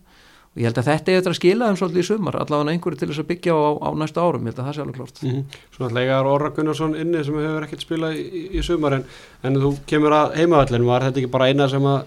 [0.52, 2.98] Og ég held að þetta er eftir að skila þeim svolítið í sumar, allavega einhverju
[3.00, 5.20] til þess að byggja á, á næsta árum, ég held að það sé alveg klart
[5.22, 5.60] mm -hmm.
[5.76, 9.04] Svona legar Orra Gunnarsson inni sem hefur ekkert spilað í, í sumar en,
[9.42, 12.04] en þú kemur að heimavallin var þetta ekki bara eina sem að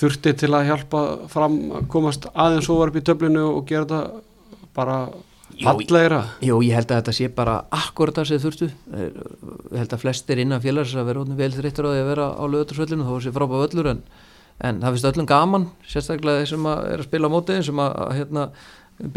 [0.00, 4.22] þurfti til að hjálpa fram að komast aðeins upp í töflinu og gera þetta
[4.76, 5.00] bara
[5.60, 6.20] Jú, fallegra.
[6.40, 10.02] Jú, ég held að þetta sé bara akkurat það sem þið þurftu ég held að
[10.04, 13.32] flestir innan félags að vera vel þreyttur á því að vera á lögutursvöllinu að sé
[13.34, 14.02] frábæð öllur en,
[14.68, 17.82] en það finnst öllum gaman sérstaklega þeir sem að er að spila á móti sem
[17.82, 18.46] að, að hérna,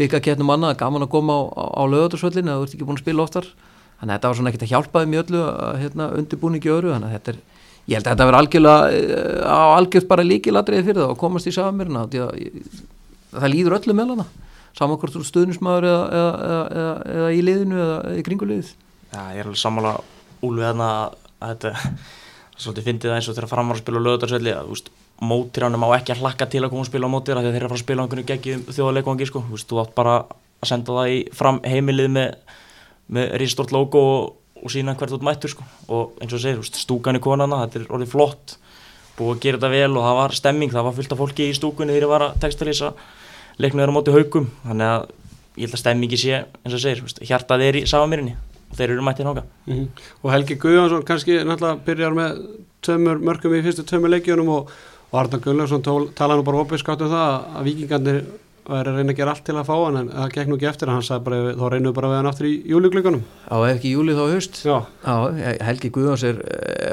[0.02, 3.04] byggja kettnum annað gaman að koma á, á, lögutursvöllinu að þú ert ekki búin að
[3.06, 3.50] spila oftar.
[3.94, 6.92] Þannig að þetta var svona ekkert að hjálpa þeim í öllu að hérna, undirbúningi öru
[6.92, 7.42] þannig að þetta er
[7.90, 11.54] ég held að þetta verði algjörlega eh, algjörð bara líkiladriði fyrir það og komast í
[11.54, 12.06] samirna
[13.34, 14.26] það líður öllum með hana.
[14.74, 18.70] Saman hvort þú ert stuðnismæður eða, eða, eða, eða, í liðinu eða í kringu liðið.
[19.14, 19.94] Já, ég er alveg sammála
[20.44, 21.72] úlfið þarna að þetta
[22.64, 24.90] svolítið fyndið það eins og þeirra framvar að spila á lögutarsvelli að veist,
[25.22, 27.58] mótir ánum á ekki að hlakka til að koma að spila á mótir að þeir
[27.58, 30.96] eru að fara að spila á einhvern geggjum þjóðarleikvangi sko, þú átt bara að senda
[30.98, 32.56] það í fram heimilið með,
[33.14, 34.32] með risstort logo og,
[34.64, 35.66] og sína hvert út mættur sko.
[35.92, 38.56] Og eins og segir, stúkan í konana, þetta er orðið flott
[39.18, 41.54] búið að gera þetta vel og það var stemming, það var fullt af fólki í
[41.54, 42.90] stúkunni þegar ég var að textalýsa
[43.62, 45.04] leiknum þeirra móti haugum þannig að
[45.54, 49.04] ég held að stemmingi sé eins og segir, hjartað er í Safamýrinni og þeir eru
[49.06, 49.84] mættið nága mm
[50.24, 52.40] og Helgi Guðjónsson kannski náttúrulega byrjar með
[52.84, 54.72] tömur mörgum í fyrstu tömur leikjunum og,
[55.12, 55.84] og Arna Guðlaugsson
[56.18, 58.20] tala nú bara opiðskátt um það að vikingarnir
[58.64, 60.68] væri að reyna að gera allt til að fá hann en það gekk nú ekki
[60.70, 63.70] eftir hann sagði bara þá reynum við bara við hann aftur í júliklíkunum á ef
[63.74, 64.60] ekki júli þá haust.
[64.64, 65.16] Já, Já,
[65.68, 66.40] Helgi Guðjóns er,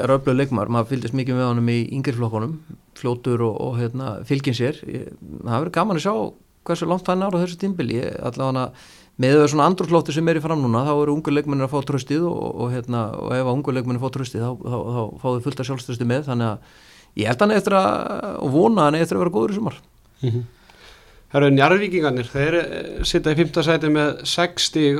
[0.02, 2.56] er öflug leikmar, maður fylgist mikið með honum í yngirflokkunum,
[3.00, 4.82] fljótur og, og hérna, fylgin sér.
[4.84, 6.14] Það verður gaman að sjá
[6.68, 8.68] hversu langt hann ára þessu tímbili, allavega
[9.20, 11.82] með þau svona andrúrslóttir sem er í fram núna þá eru ungu leikmennir að fá
[11.88, 15.26] tröstið og, og, hérna, og ef ungu leikmennir fá tröstið þá, þá, þá, þá fá
[15.26, 16.24] þau fullt af sjálfstöðstu með.
[16.30, 17.90] Þannig að ég held hann eftir að
[18.40, 19.80] og vona hann eftir að vera góður í sumar
[21.32, 24.98] Það eru njarðvíkingarnir, þeir eh, sitja í fymta sæti með 6 stíg,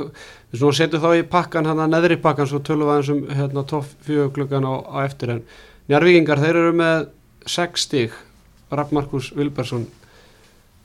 [0.49, 3.19] við svona setjum þá í pakkan hann að neðri pakkan svo tölum við aðeins um
[3.37, 5.43] hérna, topp fjöguglugan á, á eftir en
[5.93, 7.05] njarðvíkingar þeir eru með
[7.53, 8.17] 6 stíg,
[8.73, 9.85] Rapp Markus Vilbersson,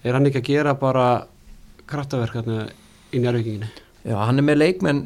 [0.04, 1.08] er hann ekki að gera bara
[1.88, 2.66] kraftaverk hérna
[3.08, 3.72] í njarðvíkinginni?
[4.04, 5.02] Já, hann er með leikmenn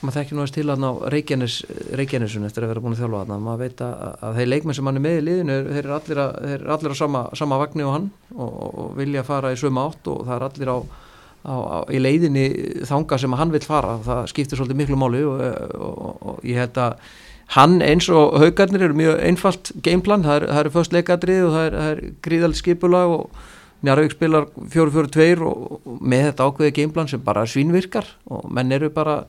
[0.00, 1.56] maður þekkir nú aðeins til hann á Reykjanes
[1.98, 3.94] Reykjanesun eftir að vera búin að þjálfa hann maður veit að,
[4.26, 6.74] að þeir leikmenn sem hann er með í liðinu þeir eru allir, að, þeir eru
[6.76, 10.22] allir á sama, sama vagni og hann og, og vilja fara í sömu átt og
[10.28, 10.78] það er allir á,
[11.44, 12.46] á, á í leiðinni
[12.88, 13.98] þanga sem hann vil fara.
[14.06, 15.44] Það skiptir svolítið miklu máli og,
[15.76, 17.12] og, og ég held að
[17.58, 21.64] hann eins og haugarnir eru mjög einfalt gameplan, það eru er först leikadrið og það
[21.68, 23.48] er, er gríðald skipulag og
[23.80, 29.22] Njarvík spilar 4-4-2 og, með þetta ákveði gameplan sem bara svínvirkar og menn eru bara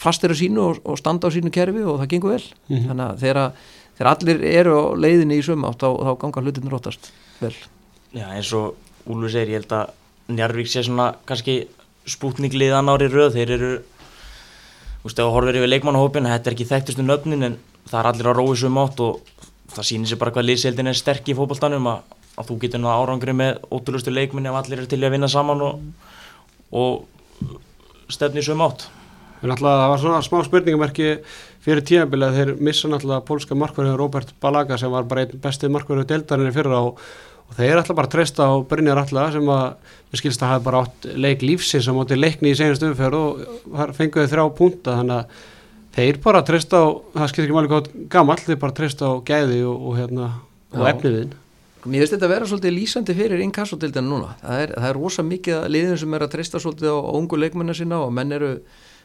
[0.00, 2.44] fastir á sínu og, og standa á sínu kerfi og það gengur vel.
[2.68, 2.86] Mm -hmm.
[2.88, 3.52] þannig að þegar,
[3.96, 7.54] þegar allir eru á leiðinni í söm átt þá, þá ganga hlutin rótast vel.
[8.12, 8.74] Já eins og
[9.06, 9.90] Úlfur segir ég held að
[10.28, 11.68] Njarvík sé svona kannski
[12.06, 13.34] spútningliðan ári röð.
[13.36, 13.82] Þeir eru
[15.04, 17.56] Þú veist, ef þú horfir yfir leikmannahópin, þetta er ekki þekktustu nöfnin en
[17.90, 19.20] það er allir á rói svo mátt og
[19.74, 22.94] það sýnir sér bara hvað liðseldin er sterk í fókbaltanum að, að þú getur náða
[23.02, 25.82] árangri með ótrúlustu leikminni ef allir er til að vinna saman og,
[26.72, 27.52] og
[28.08, 28.40] stefni
[29.44, 29.62] svo mátt.
[29.64, 31.12] Það var svona smá spurningamerki
[31.64, 36.10] fyrir tímabilið þeir missa náttúrulega pólska markverðið Robert Balaga sem var bara einn bestið markverðið
[36.10, 37.00] deildarinni fyrra og
[37.44, 39.64] og þeir ætla bara að treysta á Brynjar Alla sem að
[40.12, 43.92] við skilst að hafa bara átt leik lífsins á móti leikni í senast umferð og
[43.98, 45.42] fenguði þrjá punta þannig að
[45.94, 49.60] þeir bara treysta á það skilst ekki máli hvað gammal þeir bara treysta á gæði
[49.68, 50.30] og, og, hérna,
[50.74, 51.34] og efniðin
[51.84, 55.24] Mér finnst þetta að vera svolítið lýsandi fyrir inkassotildinu núna það er, það er rosa
[55.28, 58.54] mikið að liðin sem er að treysta svolítið á ungu leikmennar sína og menn eru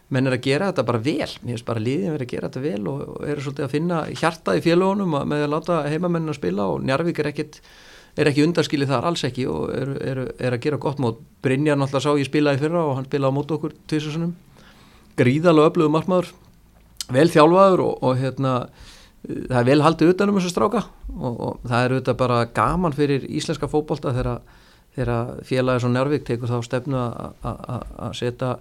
[0.10, 1.30] menn er að gera þetta bara vel.
[1.44, 4.02] Mér finnst bara liðin verið að gera þetta vel og, og eru svolítið að finna
[4.10, 7.62] hjarta í félagunum með að láta heimamennin að spila og Njarvík er ekkit
[8.20, 11.22] er ekki undarskilið þar alls ekki og er, er, er að gera gott mót.
[11.46, 14.34] Brynjar náttúrulega sá ég spilaði fyrra og hann spilaði á mót okkur tviðsessunum
[15.20, 16.32] gríðalega öflögu markmaður
[17.14, 18.54] vel þjálfaður og, og hérna
[19.28, 20.84] það er vel haldið utanum þessu stráka
[21.16, 24.42] og, og það er auðvitað bara gaman fyrir íslenska fókbólta þegar,
[25.48, 28.56] félagið svo nærvík tekur þá stefnu að setja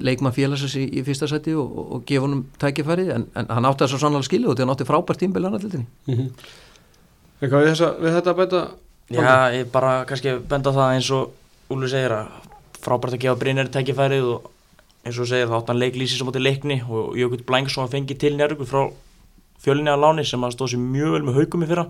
[0.00, 3.84] leikmann félagsins í, í fyrsta seti og, og gefa honum tækifæri en, en hann átti
[3.84, 5.84] þess að sannlega skilu og þetta átti frábært tímbil hann allir.
[7.42, 8.62] Eitthvað við, við þetta að bæta?
[9.12, 11.38] Já, ég bara kannski benda það eins og
[11.72, 12.32] Úlu segir að
[12.82, 14.48] frábært að gefa Brynjarri tækifærið og
[15.02, 18.34] eins og segir það átt hann leiklýsi sem átti leikni og Jökull Blængsson fengi til
[18.38, 18.82] njárvíkur frá
[19.62, 21.86] fjölinni að láni sem að stóð sér mjög vel með haugum í fyrra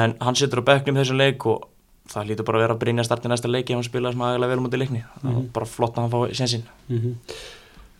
[0.00, 1.68] en hann situr á bekknum þessum leik og
[2.12, 4.52] það lítur bara að vera að Brynjar starti næsta leiki ef hann spilaði sem aðeinslega
[4.52, 5.22] vel mútið leikni mm -hmm.
[5.22, 5.52] það var mhm.
[5.54, 7.14] bara flott að hann fái sensin mm -hmm.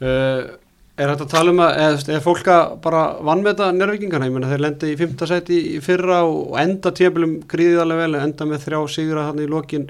[0.05, 0.59] uh,
[0.95, 4.47] Er þetta að tala um að, eða er fólk að bara vannmeta nærvíkingana, ég menna
[4.47, 8.79] þeir lendi í fymta sæti í fyrra og enda tjöflum gríðiðarlega vel, enda með þrjá
[8.95, 9.88] sigra hann í lokin,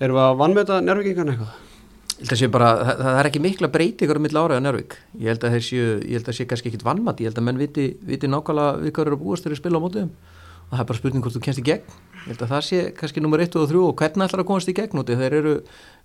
[0.00, 1.52] erum við að vannmeta nærvíkingana eitthvað?
[2.08, 4.64] Ég held að sé bara, það, það er ekki mikla breytingar um mill ára á
[4.64, 7.42] nærvík, ég held að þeir séu, ég held að sé kannski ekkit vannmat, ég held
[7.42, 10.10] að menn viti, viti nákvæmlega við hvað eru að búast þegar þeir spila á mótuðum
[10.70, 11.82] og það er bara spurning hvort þú kennst í gegn
[12.20, 14.70] ég held að það sé kannski nummer 1 og 3 og hvernig ætlar að komast
[14.70, 15.54] í gegn út þeir eru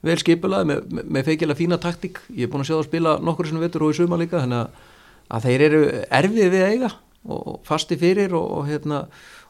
[0.05, 2.89] vel skipulaði með, með, með feikilega fína taktík, ég er búin að sjá það að
[2.89, 4.61] spila nokkur sem veitur og í suma líka þannig
[5.27, 5.81] að, þeir eru
[6.19, 6.91] erfið við eiga
[7.25, 9.01] og fasti fyrir og, og hérna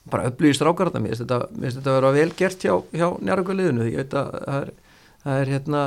[0.09, 4.03] bara upplýðist rákar þetta, mér finnst þetta að vera vel gert hjá, hjá njárugaliðinu ég
[4.03, 4.73] veit að það er,
[5.25, 5.85] það er hérna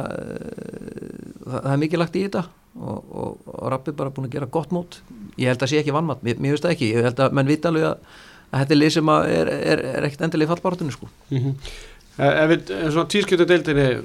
[1.48, 2.46] það, það er mikið lagt í þetta
[2.78, 5.00] og, og, og Rappi bara búin að gera gott mót.
[5.38, 6.90] Ég held að sé ekki vannmatt, mér, finnst það ekki.
[6.94, 8.18] Ég held að menn vita alveg að
[8.50, 11.70] að þetta er lið sem er, er, er ekkert endilega fallbáratunni sko mm -hmm.
[12.18, 14.00] Ef við, svona tískjötu deildinni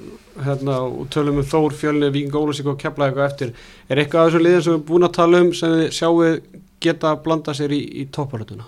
[0.46, 3.54] hérna, og tölum um Þór, Fjölni, Víking, Ólusík og Kefla eitthvað eftir,
[3.90, 6.40] er eitthvað af þessum liðin sem við erum búin að tala um sem við sjáum
[6.80, 8.64] geta að blanda sér í, í toppáratuna?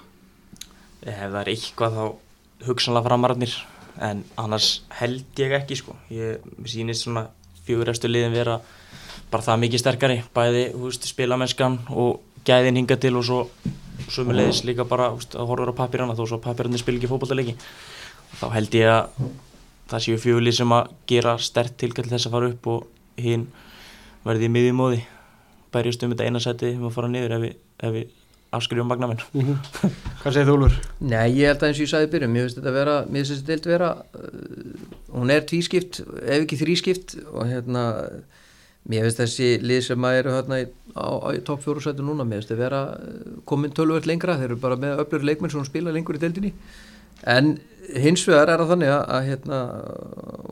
[1.06, 2.06] Ef það er eitthvað þá
[2.66, 3.56] hugsanlega framararnir
[4.02, 7.28] en annars held ég ekki sko ég sýnist svona
[7.68, 8.60] fjögurefstu liðin vera
[9.32, 13.40] bara það mikið sterkari bæði, hú veist, spilamennskan og gæðin hinga til og svo
[14.10, 17.56] sömulegis líka bara úst, að horfa á papirana þó svo papirarnir spil ekki fókbaltalegi
[18.40, 19.32] þá held ég að
[19.90, 22.88] það séu fjöli sem að gera stert tilkall þess að fara upp og
[23.22, 23.48] hinn
[24.26, 25.02] verði í miðjumóði
[25.74, 27.58] bærjast um þetta eina seti um að fara niður ef við,
[27.96, 28.14] við
[28.56, 29.92] afskrifum magnamenn mm -hmm.
[30.22, 30.80] Hvað segir þú Úlfur?
[31.00, 33.26] Nei, ég held að eins og ég sagði byrjum mér finnst þetta að vera, mér
[33.26, 37.84] finnst þetta vera uh, hún er tvískipt, ef ekki þrískipt og hérna
[38.86, 41.08] Mér finnst þessi lið sem að eru hérna í, á
[41.48, 45.02] topp fjórusætu núna, mér finnst það vera eh, komin tölvöld lengra, þeir eru bara með
[45.02, 46.52] öflur leikmenn sem spila lengur í deildinni.
[47.26, 47.56] En
[48.04, 49.62] hins vegar er það þannig að, að hérna,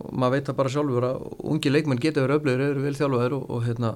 [0.10, 3.46] maður veit það bara sjálfur að ungi leikmenn geta verið öflur, eru vel þjálfaður og,
[3.54, 3.93] og hérna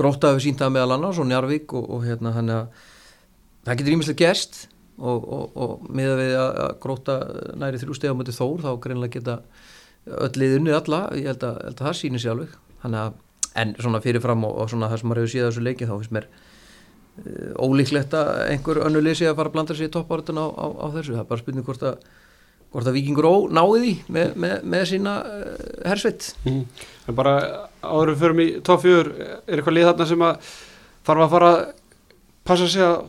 [0.00, 2.84] gróta hefur sínt það meðal annars og Njarvík og, og hérna hann að
[3.68, 4.62] það getur ímislega gerst.
[5.00, 5.22] Og,
[5.56, 7.14] og með að við að gróta
[7.56, 9.36] næri þrjú steg á mötu þór þá greinlega geta
[10.26, 13.14] öll liðunni alla, ég held að, held að það sýnir sjálfur, hann að
[13.58, 16.14] en svona fyrirfram og, og svona það sem maður hefur síðan þessu leiki þá finnst
[16.16, 20.46] mér uh, ólíklegt að einhver önnu leysi að fara að blanda sér í toppáratan á,
[20.46, 22.10] á, á þessu, það er bara spurning hvort að
[22.70, 25.54] hvort að vikingur ó náði því með, með, með sína uh,
[25.90, 26.28] hersveit.
[26.46, 26.60] Mm.
[27.10, 27.32] En bara
[27.82, 30.52] áður við förum í toppfjör, er eitthvað lið þarna sem að
[31.08, 31.64] þarf að fara að
[32.46, 33.00] passa sig að,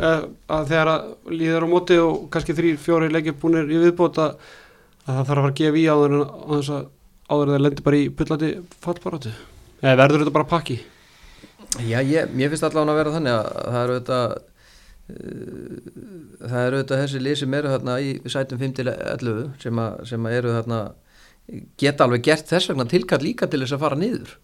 [0.00, 0.24] að,
[0.56, 4.38] að þegar að líður á móti og kannski þrý, fjóri leikir búinir í viðbóta að
[5.10, 6.24] það þarf að fara að gefa í áður en
[7.26, 8.50] áður að það lendir bara í pullati
[8.84, 9.34] fallbarátu
[9.86, 10.76] eða verður þetta bara pakki?
[11.86, 15.80] Já, ég, mér finnst allavega að vera þannig að það eru auðvitað uh,
[16.46, 20.80] það eru auðvitað þessi lið sem eru þarna í sætum 5-11 sem, sem eru þarna
[21.78, 24.34] geta alveg gert þess vegna tilkall líka til þess að fara niður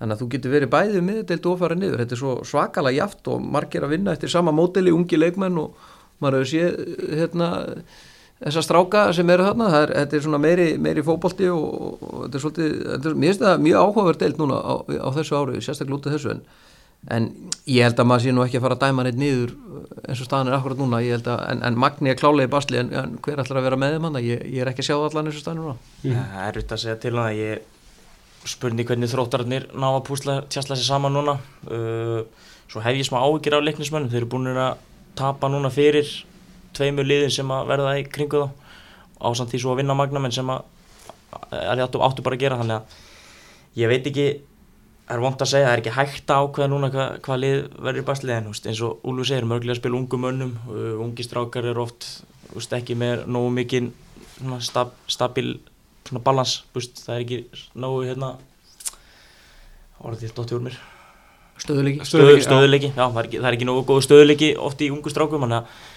[0.00, 3.30] þannig að þú getur verið bæðið miðdeild og fara niður þetta er svo svakalega jaft
[3.32, 5.76] og margir að vinna eftir sama móteli, ungi leikmenn og
[6.20, 7.50] maður hefur séð hérna,
[8.40, 12.18] þessa stráka sem eru þarna er, þetta er svona meiri, meiri fótbolti og, og, og
[12.24, 15.36] þetta er svolítið, þetta er, mér finnst það mjög áhugaverð deild núna á, á þessu
[15.36, 16.40] ári, sérstaklega út af þessu en,
[17.16, 17.26] en
[17.68, 19.52] ég held að maður sé nú ekki að fara að dæma neitt niður
[20.06, 22.94] eins og staðan er akkurat núna að, en, en Magni er klálega í basli en,
[22.96, 25.28] en hver ætlar að vera með þeim hann ég, ég er ekki að sjá allan
[25.28, 25.76] eins og staðan núna.
[26.06, 30.38] Það er auðvitað að segja til hann að ég spurning hvernig þróttararnir ná að púsla
[30.48, 31.36] tjastla sér saman núna.
[31.68, 32.22] Uh,
[32.70, 34.80] svo hef ég smá áhyggjur af leiknismönnum þeir eru búin að
[35.18, 36.08] tapa núna fyrir
[36.76, 38.50] tveimur liðin sem að verða í kringu þá
[39.30, 40.62] ásamt því svo að vinna magnamenn sem að
[41.54, 42.60] er áttu, áttu bara að gera.
[42.60, 44.28] Þannig að ég veit ekki
[45.10, 47.56] það er vont að segja, það er ekki hægt að ákveða núna hvað, hvað lið
[47.82, 51.00] verður í basli en úst, eins og Úlfur segir, mörglega að spila ungum mönnum uh,
[51.02, 52.06] ungi strákar eru oft
[52.54, 53.90] úst, ekki með nógu mikið
[54.62, 55.56] stab, stabil
[56.06, 57.40] svona balans það er ekki
[57.74, 58.36] nógu hérna
[60.00, 60.78] orðið dótti úr mér.
[61.60, 62.46] Stöðuleiki Stöðu, Stöðugleiki, já.
[62.46, 65.42] stöðuleiki, já, það er ekki, það er ekki nógu góð stöðuleiki oft í ungu strákum
[65.44, 65.88] þannig að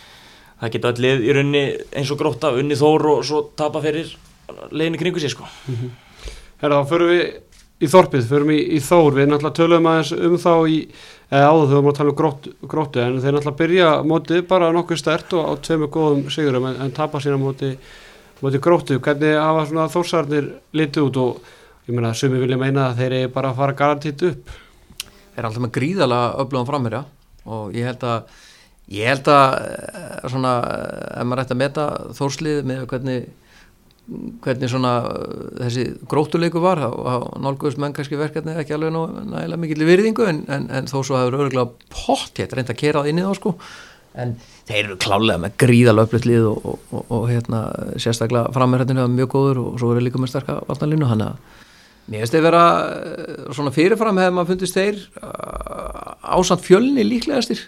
[0.64, 4.14] það geta öll lið í rauninni eins og gróta unni þór og svo tapa fyrir
[4.72, 5.48] liðinu kringu sér sko.
[6.64, 7.26] Herra, þá förum við
[7.84, 10.78] í þorpið, förum í, í Þór, við náttúrulega töluðum aðeins um þá í,
[11.28, 14.46] eða áður þegar við vorum að tala um gróttu, gróttu en þeir náttúrulega byrja mótið
[14.52, 17.74] bara nokkuð stert og á tveimur góðum sigurum en, en tapa sína móti,
[18.40, 20.50] móti gróttu, hvernig hafa svona þórsarnir
[20.80, 21.20] litið út?
[21.24, 24.56] Og ég meina, sumi vilja meina að þeir eru bara að fara garantít upp.
[25.36, 27.04] er alltaf með gríðalega öflugum framherja
[27.50, 28.42] og ég held að
[28.92, 30.58] ég held að eh, svona,
[31.14, 33.32] ef maður ætti að meta þórslið með hvernig
[34.44, 36.92] hvernig svona eh, þessi gróttuleiku var þá
[37.40, 41.20] nálguðust menn kannski verkefni ekki alveg nú nægilega mikil virðingu en, en, en þó svo
[41.22, 43.56] hefur örgulega pott hétt reynd að kera það inn í þá sko
[44.20, 44.36] en
[44.68, 47.62] þeir eru klálega með gríðalega öflugt lið og, og, og, og hérna
[47.96, 51.44] sérstaklega framherjarnir hafa mjög góður og svo eru líka með sterka vatnalínu hann að
[52.04, 54.98] Mér finnst þeir vera eh, svona fyrirfram hefði maður fundist þeir
[56.36, 57.62] ásamt fjölni líklegastir.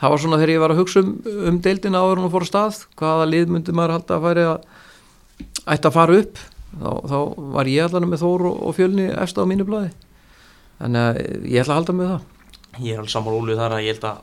[0.00, 1.10] Það var svona þegar ég var að hugsa um,
[1.50, 4.62] um deildina áður að fóra stað, hvaða lið myndi maður halda að færi að
[5.74, 6.40] ætti að fara upp.
[6.70, 7.18] Þá, þá
[7.56, 9.90] var ég allan með Þór og, og fjölni eftir á mínu bladi.
[10.80, 12.26] Þannig að ég ætla að halda með það.
[12.80, 14.20] ég er alveg sammála Úlfur þar að ég held að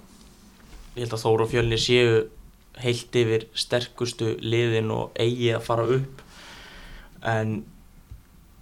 [0.97, 2.13] ég held að Þór og Fjölni séu
[2.81, 6.23] heilt yfir sterkustu liðin og eigi að fara upp
[7.27, 7.59] en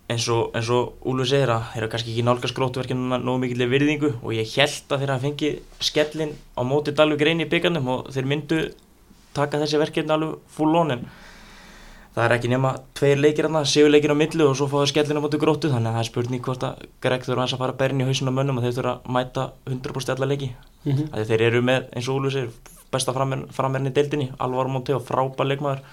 [0.06, 4.12] eins og, og Úlfur segir að þeir eru kannski ekki nálgast grótverkinu nógu mikill virðingu
[4.22, 8.12] og ég held að þeir hafa fengið skellin á móti Dalvik reyni í byggarnum og
[8.14, 8.60] þeir myndu
[9.36, 11.08] taka þessi verkefni alveg full on en
[12.16, 15.20] það er ekki nema tveir leikir þarna, séu leikir á millu og svo fáðu skellin
[15.20, 17.82] á móti gróttu þannig að það er spurning hvort að Greg þurfa að fara að
[17.82, 20.52] berja í hausinu á mönnum og þeir þurfa að mæta 100% alla leiki.
[20.86, 21.26] Mm -hmm.
[21.26, 22.50] þeir eru með, eins og Úlfur segir
[22.94, 25.84] besta frammerinn í deildinni, Alvar Monti og frábær leikmaður.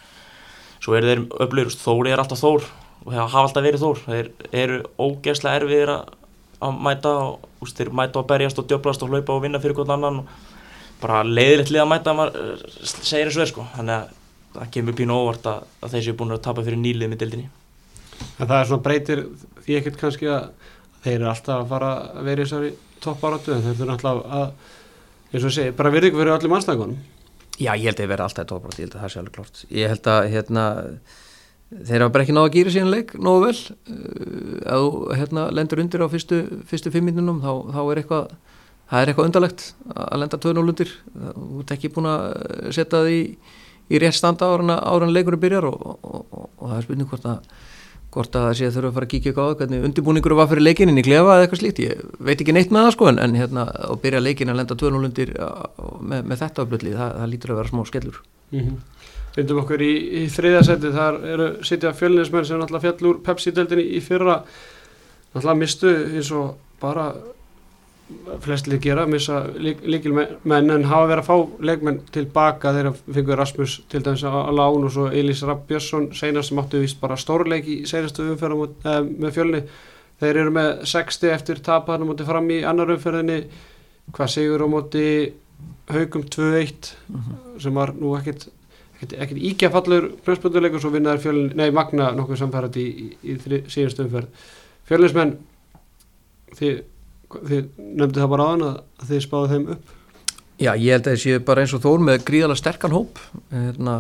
[0.79, 2.71] Svo eru þeir öflur, Þóri er alltaf Þór
[3.05, 4.31] og það hafa alltaf verið Þór þeir
[4.63, 6.13] eru ógeðslega erfiðir að,
[6.63, 9.79] að mæta og úst, þeir mæta og berjast og djöblast og hlaupa og vinna fyrir
[9.79, 10.37] hvern annan og
[11.03, 14.21] bara leiðilegt lið að mæta maður eh, segir eins og er sko þannig að
[14.53, 17.51] það kemur pínu óvart að, að þeir séu búin að tapa fyrir nýlið með deildinni
[18.39, 19.25] En það er svona breytir
[19.63, 20.47] því ekkert kannski að
[21.03, 22.71] þeir eru alltaf að fara að vera í þessari
[23.03, 24.47] toppáratu en þeir þurfa alltaf að,
[25.33, 27.01] eins og ég segi, bara virðingu fyrir öllum anstæðingunum.
[27.59, 29.37] Já, ég held að þeir vera alltaf í tóprátt, ég held að það sé alveg
[29.39, 29.63] klart.
[29.79, 30.65] Ég held að hérna,
[31.89, 33.59] þeir hafa bara ekki náða að gýra síðan leik nógu vel.
[33.89, 38.37] Uh, ef þú hérna, lendur undir á fyrstu, fyrstu fimm minnunum þá, þá er eitthvað,
[38.93, 40.95] það er eitthvað undarlegt að lenda 2-0 undir.
[41.17, 42.25] Þú ert ekki búin að
[42.77, 43.21] setja það í,
[43.93, 47.29] í rétt standa ára en leikurinn byrjar og, og, og, og það er spurning hvort
[47.35, 47.53] að
[48.13, 50.49] hvort að það sé að þurfa að fara að kíkja eitthvað á hvernig undirbúningur var
[50.51, 53.21] fyrir leikinin í klefa eða eitthvað slíkt, ég veit ekki neitt með það sko en,
[53.25, 55.73] en hérna að byrja leikin að lenda 2-0 undir á-
[56.11, 58.19] með, með þetta öflutlið, það, það lítur að vera smá skellur.
[58.53, 58.67] Mm
[59.37, 59.93] Vindum okkur í,
[60.23, 64.43] í þriðja seti, þar eru sitja fjölninsmenn sem náttúrulega fjall úr Pepsi-deldinni í fyrra.
[65.33, 67.13] Náttúrulega mistu eins og bara
[68.43, 73.77] flest lið gera, missa líkilmenn en hafa verið að fá leikmenn tilbaka þegar fengur Rasmus
[73.91, 77.69] til dæmis að lán og svo Elís Rapp Björnsson seinast sem áttu vist bara stórleik
[77.69, 79.63] í seinastu umferða eh, með fjölni.
[80.23, 83.39] Þeir eru með 60 eftir tapaðan á móti fram í annar umferðinni.
[84.13, 85.07] Hvað sigur á móti
[85.91, 86.93] haugum 2-1
[87.63, 88.51] sem var nú ekkert
[89.03, 93.63] ekkert, ekkert íkja fallur brjóðspönduleikur svo vinnaður fjölin, nei Magna nokkuð samfærandi í, í, í
[93.71, 94.47] síðastu umferð.
[94.89, 95.35] Fjölinsmenn
[96.59, 96.79] þið,
[97.35, 98.79] þið nefndi það bara aðan að,
[99.11, 99.99] þið spáðu þeim upp.
[100.63, 103.21] Já, ég held að það séu bara eins og þór með gríðalega sterkan hóp.
[103.51, 103.95] Hérna,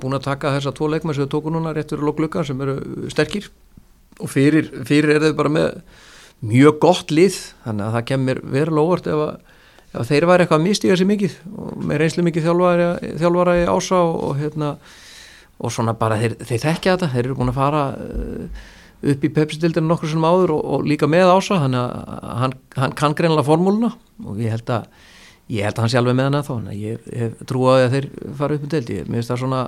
[0.00, 2.78] búin að taka þessa tvo leikmenn sem þau tóku núna rétt fyrir lokklukka sem eru
[3.12, 3.50] sterkir.
[4.22, 5.82] Og fyrir, fyrir er þau bara með
[6.48, 7.36] mjög gott lið.
[7.66, 9.57] Þannig að það kemur verulega óvart ef, að,
[9.94, 12.88] ef þeir væri eitthvað að mistiga sér mikið og með reynslu mikið þjálfara,
[13.22, 14.72] þjálfara í ása og, og hérna
[15.58, 18.66] og svona bara þeir, þeir þekkja þetta, þeir eru búin að fara uh,
[19.08, 21.78] upp í pepsitildinu nokkur sem áður og, og líka með ása að
[22.42, 23.92] hann, hann kann greinlega formúluna
[24.26, 24.90] og ég held að
[25.48, 28.08] ég held að hann sé alveg með þá þannig að ég hef trúið að þeir
[28.36, 28.92] fara upp um deild.
[28.92, 29.62] Ég finnst það svona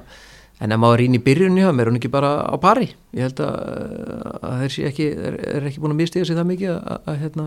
[0.61, 2.91] en ef maður rýn í byrjunni þá er hún ekki bara á pari?
[3.17, 3.55] Ég held að,
[4.45, 7.47] að þeir ekki er, er ekki búin að mistiga sig það mikið að, að, hérna,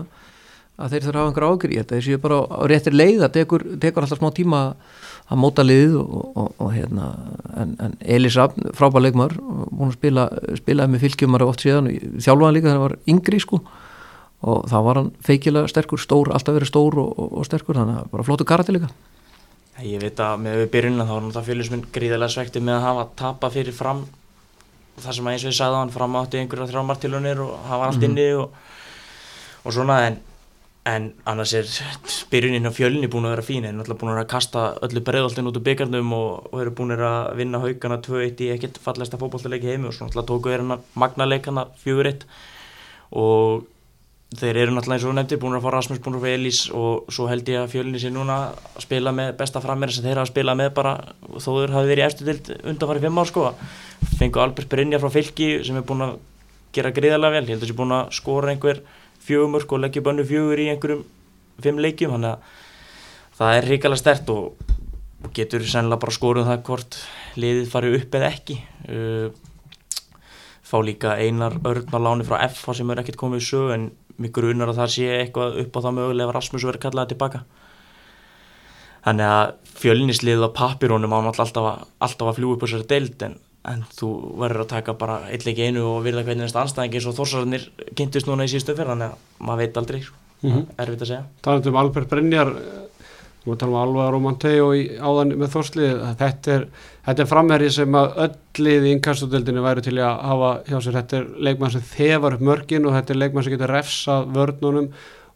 [0.74, 3.20] að þeir þurfa að hafa einhver ég held að þeir séu bara á, réttir leið
[3.22, 4.60] það tekur, tekur alltaf smá tíma
[5.24, 7.06] að móta liðið og, og, og hérna
[7.62, 10.26] en, en Elisa, frábær leikmar að spila,
[10.58, 13.60] spilaði með fylgjumar oft síðan, þjálfaði líka þegar hann var yngri sko.
[14.44, 18.10] Og þá var hann feikilega sterkur, stór, alltaf verið stór og, og sterkur, þannig að
[18.12, 18.90] bara flótu karati líka.
[19.80, 23.06] Ég veit að með við byrjunna þá var náttúrulega fjölusminn gríðarlega svekti með að hafa
[23.22, 24.04] tapa fyrir fram
[25.02, 27.88] það sem að eins og ég sagði á hann fram átti einhverja þrjámartilunir og hafa
[27.88, 28.54] allt inni og,
[29.64, 30.20] og svona en,
[30.84, 31.68] en annars er
[32.30, 35.56] byrjunin á fjölinni búin að vera fín en náttúrulega búin að kasta öllu breiðoltin út
[35.56, 39.88] úr byggarnum og, og eru búin að vinna haugana 2-1 í ekkert fallesta fókbóltalegi heimi
[39.88, 42.26] og svona náttúrulega tóku er hann að magna leikana 4-1
[43.16, 43.64] og
[44.34, 47.08] þeir eru náttúrulega eins og nefndir búin að fá Rasmus búin að fá Elís og
[47.16, 50.32] svo held ég að fjölinni sé núna að spila með besta frammeira sem þeir hafa
[50.32, 50.94] spilað með bara
[51.38, 53.46] þó þeir hafi verið í eftir dild undanfarið fimm ár sko.
[54.18, 56.16] Fengu Albert Brynjar frá fylki sem er búin að
[56.74, 58.82] gera greiðarlega vel ég held að sé búin að skora einhver
[59.24, 61.04] fjögumörk og leggja bönnu fjögur í einhverjum
[61.64, 62.62] fimm leikjum þannig að
[63.38, 64.54] það er ríkala stert og,
[65.24, 67.00] og getur sennilega bara skoruð það hvort
[67.40, 68.60] liðið farið upp eða ekki.
[68.88, 69.28] Uh,
[70.64, 73.90] fá líka einar örn á láni frá F sem er ekkert komið í sög en
[74.18, 77.42] mig grunar að það sé eitthvað upp á það mögulega ef Rasmus verður kallaði tilbaka.
[79.04, 81.66] Þannig að fjölinisliðið á pappirónum án alltaf
[82.00, 83.34] alltaf að fljúi upp á þessari deild en,
[83.70, 84.10] en þú
[84.42, 88.28] verður að taka bara eitthvað einu og virða hvernig næsta anstæðingi eins og þórsararnir kynntist
[88.28, 90.64] núna í síðustu fyrir þannig að maður veit aldrei mm -hmm.
[90.76, 91.24] erfitt að segja.
[91.42, 92.52] Talað um Albert Brynjar
[93.44, 94.68] Við varum að tala um Alva Romanteo
[95.04, 96.62] áðan með þórslið þetta er,
[97.12, 100.96] er framherri sem að öll lið í innkastöldinni væri til að hafa hjá sér.
[100.96, 104.88] Þetta er leikmann sem þefar upp mörgin og þetta er leikmann sem getur refsa vörnunum.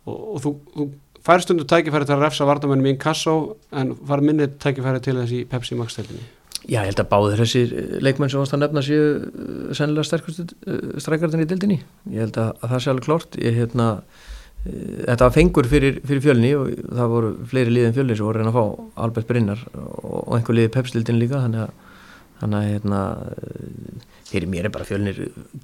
[0.08, 0.88] Og, og þú, þú
[1.28, 3.36] fær stundu tækifæri til að refsa vartamennum í inkassó
[3.76, 6.37] en far minni tækifæri til þess í Pepsi Max-stöldinni
[6.68, 7.70] Já, ég held að báður þessir
[8.04, 11.78] leikmenn sem ást að nefna séu uh, sennilega sterkast uh, strækartin í dildinni
[12.12, 13.86] ég held að, að það sé alveg klárt ég hérna
[14.68, 18.50] þetta var fengur fyrir, fyrir fjölni og það voru fleiri liðin fjölni sem voru reyna
[18.52, 23.02] að fá Albert Brynnar og einhver liði pepsildin líka þannig að, hérna,
[24.28, 25.20] fyrir mér er bara fjölnir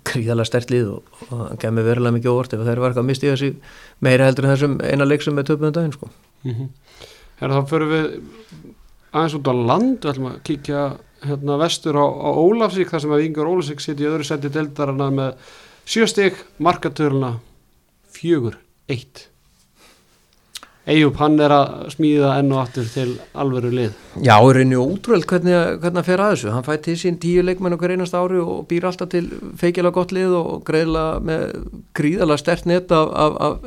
[0.06, 3.32] gríðalega stert lið og, það kemur verulega mikið óvart ef það er verið að misti
[3.32, 3.50] þessi
[4.06, 6.10] meira heldur en þessum eina leik sem er töfum daginn sko.
[6.44, 6.68] mm -hmm.
[7.40, 8.06] Hérna þá fyrir við
[9.14, 10.86] aðeins út á land við ætlum að kíkja
[11.24, 15.10] hérna vestur á, á Ólafsík þar sem að Vingur Ólafsík sitt í öðru seti deldarana
[15.14, 15.54] með
[15.88, 17.36] sjöstík markatörluna
[18.14, 18.58] fjögur
[18.90, 19.28] eitt.
[20.84, 23.94] Eyjup hann er að smíða enn og aftur til alveru lið.
[24.20, 26.50] Já, er einnig ótrúlega hvernig, hvernig hann fer að þessu.
[26.52, 30.34] Hann fætti sín tíu leikmenn okkur einast ári og býr alltaf til feikjala gott lið
[30.36, 31.54] og greiðla með
[31.96, 33.64] gríðala stert net af, af, af,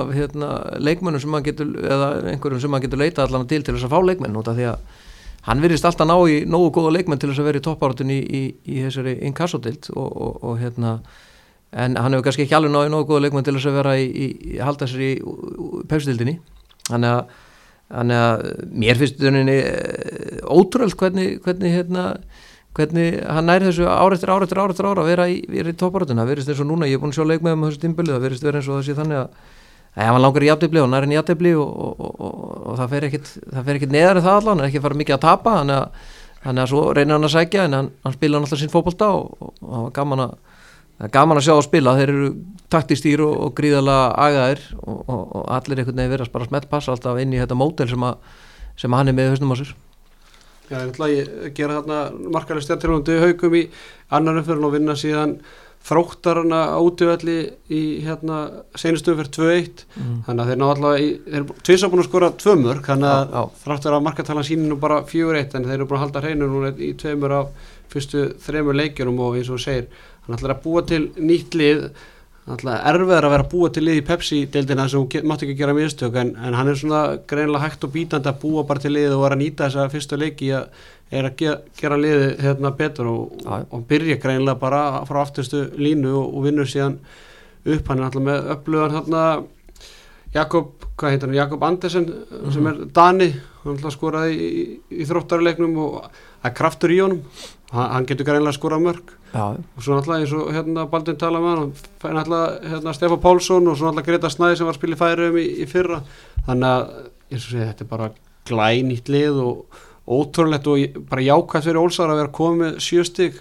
[0.00, 3.76] af hérna, leikmennum sem hann getur eða einhverjum sem hann getur leita allan til til
[3.76, 5.02] þess að fá leikmenn út af því að
[5.48, 8.18] hann virðist alltaf ná í nógu góða leikmenn til þess að vera í toppáratun í,
[8.22, 10.96] í, í þessari inkassodild og, og, og hérna
[11.72, 14.06] en hann hefur kannski ekki alveg náðu nógu góða leikmenn til þess að vera í,
[14.06, 15.12] í, halda sér í
[15.90, 16.36] pefstildinni
[16.90, 17.34] þannig að,
[17.96, 18.46] þannig að
[18.84, 22.04] mér finnst þenni eh, ótrúld hvernig hvernig, hérna,
[22.76, 26.62] hvernig hann næri þessu eftir ára eftir ára að vera í, í tóparáttuna, verist eins
[26.62, 28.60] og núna ég er búin að sjá leik með um þessu tímbili, það verist verið
[28.60, 29.50] eins og það sé þannig að
[29.92, 32.40] ef hann langar í jafntefli og næri í jafntefli og, og, og,
[32.72, 33.08] og það fer
[33.76, 36.08] ekkit neðar en það allan, hann er ekki að fara mikið að tapa þannig að,
[36.46, 39.10] þannig að svo reynir hann að sækja en hann, hann spila hann alltaf sín fókbalta
[39.18, 40.34] og það var gaman að
[41.02, 42.32] það er gaman að sjá að spila, þeir eru
[42.72, 47.40] taktistýr og, gríðalega agaðir og, allir einhvern veginn verðast bara smelt passa alltaf inn í
[47.40, 48.04] þetta mótel sem,
[48.78, 49.72] sem hann er með höstum á sér.
[50.70, 53.64] Já, ég ætla að gera þarna markalega stjartilhundu haugum í
[54.14, 55.34] annan umfjörn og vinna síðan
[55.82, 57.36] þróttarana átöðalli
[57.74, 58.38] í hérna
[58.78, 60.14] senustu umfjörn 2-1 mm.
[60.28, 63.42] þannig að þeir ná alltaf, þeir eru tviðsabun að skora tvö mörg, þannig að já.
[63.64, 66.72] þráttur að markatalan síni nú bara 4-1 en þeir eru búin að halda hreinu núna
[66.78, 69.90] í tveimur af fyrstu þreimur leikjunum og eins og segir
[70.22, 71.88] hann ætlar að búa til nýtt lið
[72.42, 75.76] ætlar erfiðar að vera að búa til lið í Pepsi-deildina sem hún mátt ekki gera
[75.76, 79.14] mistök en, en hann er svona greinlega hægt og bítandi að búa bara til lið
[79.14, 80.66] og vera að nýta þessa fyrstu leiki að
[81.12, 86.12] er að gera, gera liði hérna betur og, og byrja greinlega bara frá afturstu línu
[86.16, 86.98] og, og vinnur síðan
[87.62, 87.90] upp.
[87.90, 89.24] Hann alltaf með upplöðan hérna
[90.32, 92.06] Jakob, hvað heitir hann, Jakob Andersen
[92.52, 93.30] sem er Dani,
[93.62, 94.62] hann ætla að skora í, í,
[95.02, 97.22] í þróttarleiknum og það er kraftur í honum,
[97.72, 101.20] hann, hann getur greinlega að skora mörg Já, og svo náttúrulega eins og hérna Baldvin
[101.20, 104.68] tala með hann, hann fær náttúrulega hérna Stefán Pálsson og svo náttúrulega Greta Snæði sem
[104.68, 106.02] var að spila í færiðum í, í fyrra,
[106.48, 106.84] þannig að
[107.32, 108.10] eins og segja, þetta er bara
[108.50, 109.80] glænýtt lið og
[110.12, 113.40] ótrúlegt og bara jákvæmt fyrir Ólsar að vera komið með sjö stig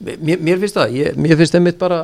[0.00, 2.00] mér, mér finnst það, ég, mér finnst einmitt bara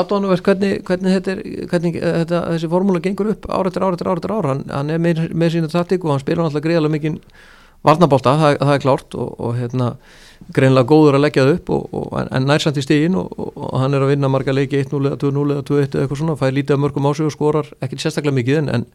[0.00, 4.10] aðdónuvert hvernig, hvernig, þetta er, hvernig þetta, þessi formúla gengur upp ár eftir ár eftir
[4.10, 6.94] ár eftir ár, hann, hann er með, með sína taktík og hann spila náttúrulega greiðlega
[6.96, 7.20] mikinn
[7.86, 9.92] varnabólta, það, það er klárt og, og hérna,
[10.54, 13.30] greinlega góður að leggja það upp og, og, en, nærsamt í stígin og,
[13.78, 16.54] hann er að vinna marga leiki 1-0 eða 2-0 eða 2-1 eða eitthvað svona, fær
[16.56, 18.86] lítið af mörgum á sig og skorar ekkert sérstaklega mikið en, en,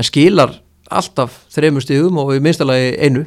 [0.00, 0.56] en skilar
[0.92, 3.26] alltaf þremur stígum og í minnstallagi einu.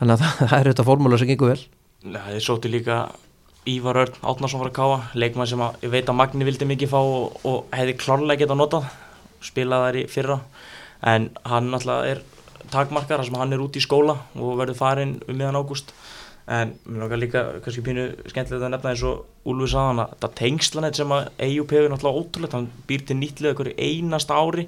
[0.00, 1.60] Þannig að það, það er þetta formúla sem gengur vel.
[2.06, 3.00] Það er sóti líka
[3.68, 6.92] Ívar Örn Átnarsson var að káa, leikmann sem að, ég veit að Magni vildi mikið
[6.94, 8.86] fá og, og hefði klárlega getað notað,
[9.44, 10.38] spilað þær í fyrra,
[11.12, 12.22] en hann alltaf er
[12.72, 15.92] takmarkar, þar sem hann er út í skóla og verður farinn um miðan ágúst,
[16.50, 20.32] en mér langar líka, kannski pínu skemmtilegt að nefna eins og Úlfur sagðan að þetta
[20.40, 24.66] tengslanett sem að EUP hefur náttúrulega ótrúlegt, hann býr til hverju einasta ári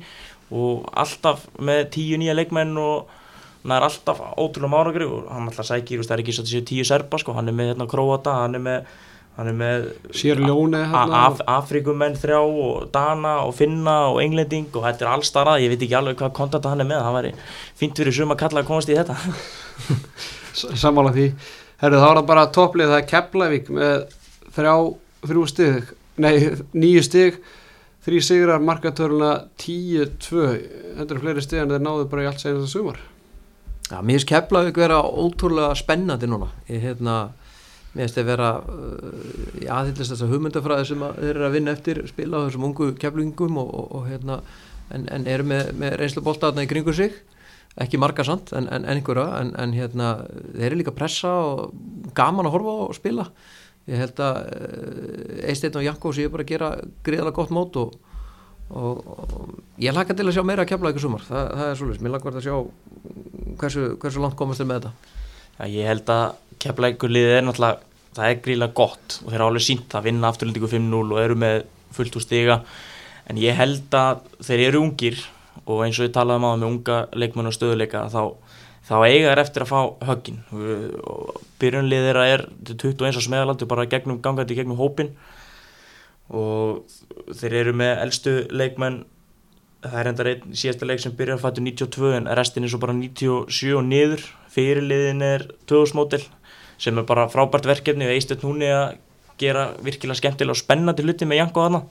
[0.52, 3.10] og alltaf með tíu nýja leikmenn og
[3.62, 6.84] hann er alltaf ótrúlega máragri og hann alltaf sækir, það er ekki svo þessi tíu
[6.88, 8.92] serba sko, hann er með hérna Króata, hann er með
[9.36, 9.84] hann er með
[10.18, 15.06] sér ljóni A- hérna Af, Afrikumenn þrjá og Dana og Finna og Englending og þetta
[15.06, 17.32] er allstarað, ég veit ekki alveg hvað kontakt hann er með, það væri
[17.80, 19.16] fínt fyrir suma kalla að komast í þetta.
[20.52, 21.30] S- sammála því.
[21.82, 23.94] Herru, þá er það bara topplið, það er Keflavík með
[24.58, 24.74] þrjá,
[25.30, 25.88] þrjú stig
[26.22, 26.34] nei,
[26.76, 27.38] nýju stig
[28.04, 29.32] þrý sigrar, markatörluna
[29.62, 30.44] 10-2,
[30.98, 33.00] þetta eru fleiri stig en þeir náðu bara í allt senast sumar
[33.92, 36.46] Já, mér finnst Keflavík vera ótrúlega spennandi núna.
[36.64, 37.16] Ég hérna,
[37.92, 42.00] mér finnst þeir vera uh, í aðhyllist þessa hugmyndafræði sem þeir eru að vinna eftir
[42.08, 44.38] spila á þessum ungu keflingum og, og, og hérna
[44.96, 47.18] en, en eru með, með reynslu boltaðna í kringu sig.
[47.84, 50.14] Ekki marga samt en, en, einhverja en, en hérna
[50.54, 51.76] þeir eru líka pressa og
[52.16, 53.28] gaman að horfa og spila.
[53.92, 56.72] Ég held að uh, Eisteinn og Jankó séu bara að gera
[57.04, 57.92] gríðalega gott mót og,
[58.72, 61.80] og, og ég laka til að sjá meira að kefla ykkur sumar, það, það er
[61.80, 62.56] svolítið mér lakar að sjá
[63.60, 65.18] hversu, hversu langt komast þeir með þetta.
[65.58, 66.24] Já, ég held að
[66.62, 70.72] keflækurliðið er náttúrulega, það er gríðlega gott og þeir eru alveg sínt að vinna afturlendingu
[70.72, 71.58] 5-0 og eru með
[71.96, 72.58] fullt úr stiga.
[73.30, 75.20] En ég held að þeir eru ungir
[75.62, 78.22] og eins og ég talaði um á með unga leikmenn og stöðuleika þá,
[78.88, 80.40] þá eiga þær eftir að fá höggin.
[80.52, 85.12] Og byrjunlið þeirra er til 21 á smeðalandu bara gegnum, gangandi gegnum hópin
[86.30, 86.84] og
[87.34, 89.02] þeir eru með elstu leikmenn
[89.82, 92.94] það er enda einn síðasta leik sem byrjar fættu 92 en restin er svo bara
[92.94, 94.22] 97 og niður.
[94.52, 96.22] Fyrirliðin er 2000 mótil
[96.82, 98.98] sem er bara frábært verkefni og eistöld núni að
[99.42, 101.82] gera virkilega skemmtilega og spennandi hluti með Janko þarna.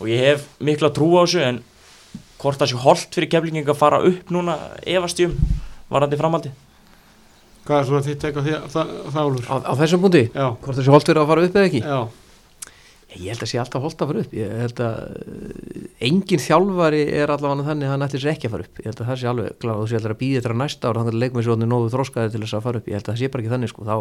[0.00, 1.60] Og ég hef mikla trú á þessu en
[2.40, 4.56] hvort það sé holdt fyrir keflinging að fara upp núna
[4.88, 5.34] efastjum
[5.92, 6.52] varandi framaldi
[7.66, 9.44] Hvað er svona þitt eitthvað það, þálur?
[9.44, 11.82] á, á þessum búndi, Já, hvort þessi holt verið að fara upp eða ekki?
[11.84, 11.98] Já,
[13.16, 14.34] ég held að sé alltaf holt að fara upp.
[14.36, 18.54] Ég held að uh, engin þjálfari er allavega þannig að hann ætlir sér ekki að
[18.54, 18.80] fara upp.
[18.80, 20.90] Ég held að það sé alveg klar og þú sé allir að býða þetta næsta
[20.90, 22.90] ára þannig að leikmennsjóðin er nógu þróskaði til þess að fara upp.
[22.90, 23.86] Ég held að það sé bara ekki þannig sko.
[23.88, 23.96] Þá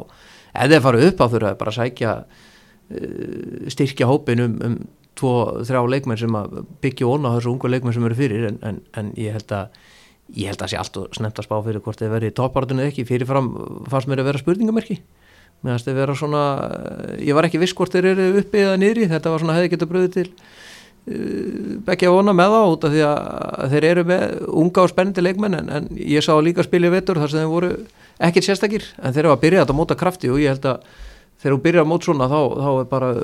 [0.64, 4.80] ef þeir fara upp á þeir bara sækja uh, styrkja hópin um, um
[5.20, 5.34] tvo,
[5.68, 8.50] þrjá leikmenn sem að byggja onna þessu ungu leikmenn sem eru fyrir.
[8.52, 9.80] En, en, en ég held að
[10.38, 12.86] ég held að sé allt og snemt að spá fyrir hvort þeir verið í toppartinu
[12.86, 13.08] ekki.
[13.10, 13.50] Fyrirfram
[13.90, 15.00] fannst mér að vera spurningamerki
[15.66, 16.44] meðan þeir vera svona
[17.20, 19.90] ég var ekki viss hvort þeir eru uppi eða niðri þetta var svona hefði geta
[19.90, 24.26] bröðið til uh, bekkja vona með þá út af því að þeir eru með
[24.64, 27.54] unga og spennandi leikmenn en, en ég sá líka spila í vetur þar sem þeir
[27.54, 27.74] voru
[28.30, 30.84] ekkert sérstakir en þeir eru að byrja þetta móta krafti og ég held að
[31.40, 33.24] þegar þú byrjar að mót svona þá, þá er bara uh,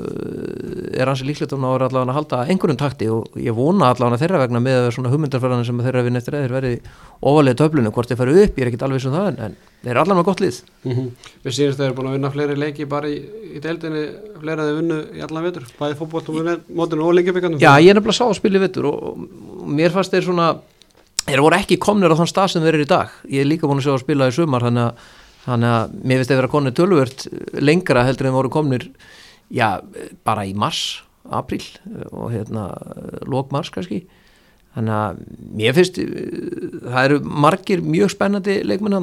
[0.96, 4.42] er hansi líklegt um að allavega að halda einhverjum takti og ég vona allavega þeirra
[4.44, 6.74] vegna með að svona hugmyndarfæðan sem þeirra vinn eftir eða þeir verði
[7.20, 10.02] ofalega töflunum hvort þeir fara upp, ég er ekkit alveg sem það en, þeir eru
[10.04, 10.56] allavega gott lið.
[10.86, 11.10] Mm
[11.44, 13.18] Við sýnist þeir eru búin að vinna fleiri leiki bara í,
[13.52, 14.04] í deildinni,
[14.40, 16.34] fleiri að þeir vinnu í allan vetur, bæði fótboltum
[16.72, 19.94] mótinu og lengjabikandum Já, ég er nefnilega sá að spila í vettur og, og mér
[19.94, 20.48] fannst þeir svona
[24.56, 27.26] þeir að að þannig að, að mér finnst þeir vera konir tölvört
[27.62, 28.88] lengra heldur en voru komnir
[29.54, 29.68] já,
[30.26, 30.80] bara í mars
[31.26, 31.62] apríl
[32.12, 32.68] og hérna
[33.26, 34.04] lók mars kannski
[34.76, 35.20] þannig að
[35.56, 35.96] mér finnst
[36.84, 38.98] það eru margir mjög spennandi leikmenn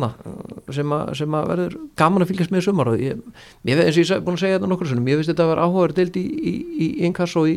[0.75, 3.17] sem, að- sem að verður gaman að fylgjast með sumar og ég,
[3.65, 5.51] mér finnst eins og ég er búin að segja þetta nokkur mér finnst þetta að
[5.55, 6.53] vera áhugaður deild í, í,
[6.85, 7.55] í inkass og í,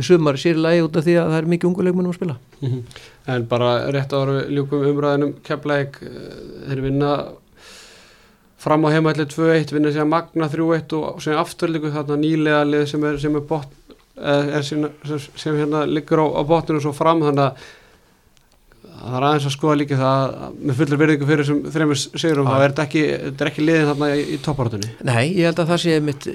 [0.00, 2.38] í sumar sér lagi út af því að það er mikið ungu leikmennum að spila.
[3.34, 6.00] En bara rétt ára ljúkum umræðinum Keflæk,
[6.70, 7.12] þeir vinna
[8.60, 13.04] fram á heimalli 2-1 vinna sér Magna 3-1 og sem afturlíku þarna nýlega lið sem
[13.08, 13.70] er, sem er bot,
[14.20, 14.84] er, er sem,
[15.34, 17.68] sem hérna liggur á, á botninu svo fram þannig að
[19.00, 22.48] það er aðeins að skoða líka það að með fullur virðingu fyrir þessum þreymur sigurum
[22.50, 25.70] þá er þetta ekki, er ekki liðin þarna í, í topparötunni Nei, ég held að
[25.70, 26.26] það sé mitt,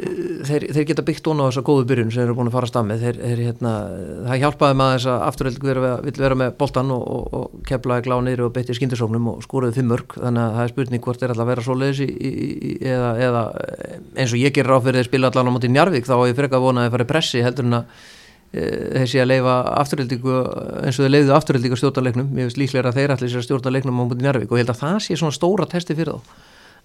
[0.50, 3.04] þeir, þeir geta byggt ón á þessa góðu byrjun sem eru búin að fara að
[3.06, 3.74] þeir, hérna,
[4.26, 5.60] það hjálpaði maður þess að afturhald
[6.06, 9.90] vil vera með boltan og, og, og keflaði glánir og beitti skindisóknum og skóruði fimm
[9.94, 12.02] mörg, þannig að það er spurning hvort þeir alltaf vera svo leiðis
[12.82, 13.44] eða, eða
[14.16, 16.16] eins og ég gerir áfyrir þeir spila allan á móti Njarvík þá
[18.54, 20.36] ég að að að þessi að leifa afturhaldingu
[20.86, 22.28] eins og þeir leiðu afturhaldingu stjórnarleiknum.
[22.32, 24.82] Mér finnst líklega að þeir allir sér stjórnarleiknum á mútið Njárvík og ég held að
[24.84, 26.22] það sé svona stóra testi fyrir þá.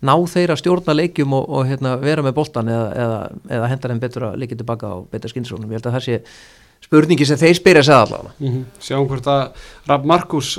[0.00, 4.00] Ná þeir að stjórnarleikjum og, og hérna, vera með boltan eða, eða, eða henda þeim
[4.00, 6.20] betur að leikja tilbaka á betur skynsónum ég held að það sé
[6.80, 8.32] spurningi sem þeir spyrja segða allavega.
[8.38, 8.64] Mm -hmm.
[8.80, 9.42] Sjáum hvort að
[9.86, 10.58] Raff Markus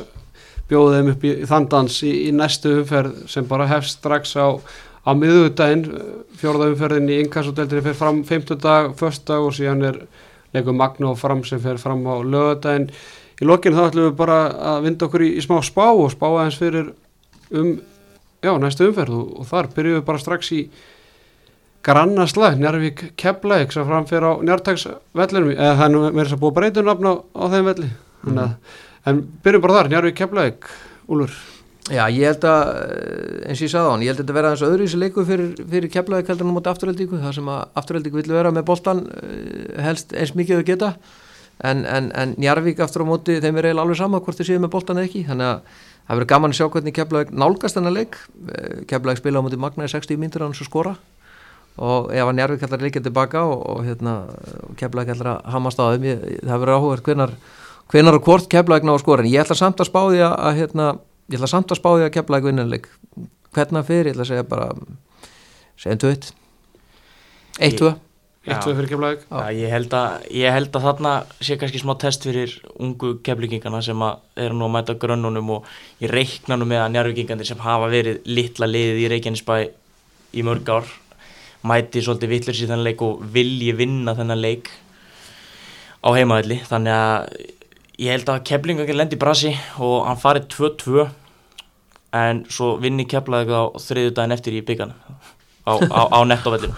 [0.70, 4.62] bjóði þeim upp í, í þanndans í, í næstu umferð sem bara hefst strax á
[5.02, 5.86] á miðugdægin
[6.38, 9.98] fjórða umferðin í innkassodeldri fyrir fram 50 dag, först dag og síðan er
[10.56, 12.90] leikum Magna og fram sem fer fram á lögadaginn.
[13.42, 14.42] Í lokinn þá ætlum við bara
[14.74, 16.92] að vinda okkur í, í smá spá og spá aðeins fyrir
[17.52, 17.72] um
[18.42, 20.62] já, næstu umferð og, og þar byrjuum við bara strax í
[21.86, 26.56] grannaslag, Njarvík Keflæk sem framfyrir á Njartagsvellinum eða það er nú með þess að búa
[26.58, 27.90] breytunafn á, á þeim velli
[28.28, 28.44] mm.
[29.10, 30.70] en byrjuum bara þar, Njarvík Keflæk
[31.12, 31.34] Úlur
[31.90, 32.68] Já, ég held að,
[33.50, 34.88] eins og ég sagði á hann, ég held að þetta verða eins og öðru í
[34.88, 38.52] þessu leiku fyrir, fyrir keflaði kældan á móti afturhaldíku, það sem að afturhaldíku vilja vera
[38.54, 40.90] með boltan eh, helst eins mikið þau geta,
[41.66, 44.62] en, en, en Njarvík aftur á móti, þeim er eiginlega alveg sama hvort þau séu
[44.62, 45.58] með boltan eða ekki, þannig að
[46.06, 48.14] það verður gaman að sjá hvernig keflaði nálgast þennan leik,
[48.46, 50.94] eh, keflaði spila á móti Magnaði 60 mínutur á hans og skora.
[51.82, 54.30] Og ef að Njarvík kallar leikja tilbaka og, og hérna,
[54.78, 55.98] keflaði kallar að hamast á
[61.32, 62.88] ég, ætla samt að spá því að, kepla eitthvað innanleik
[63.56, 64.70] hvernig fyrir, ég ætla að segja bara
[65.82, 66.32] segjum 2-1
[67.72, 67.92] 1-2
[68.42, 71.12] 1-2 fyrir eitthvað ég held að ég held að þarna
[71.46, 75.68] sé kannski smá test fyrir ungu keplikingana sem að eru nú að mæta grönnunum og
[76.02, 79.56] ég reikna nú með að njárvikingandir sem hafa verið litla liðið í Reykjanesbæ
[80.34, 80.90] í mörg ár
[81.70, 84.72] mæti svolítið vittlur síðan þennan leik og vilji vinna þennan leik
[86.02, 87.42] á heimaðalli þannig að
[88.02, 91.06] ég held að keplingandir lendi brasi og hann farið 2-2
[92.16, 94.94] en svo vinni keflaði á þriðu daginn eftir í byggjan
[95.68, 96.76] á, á, á nettovellinu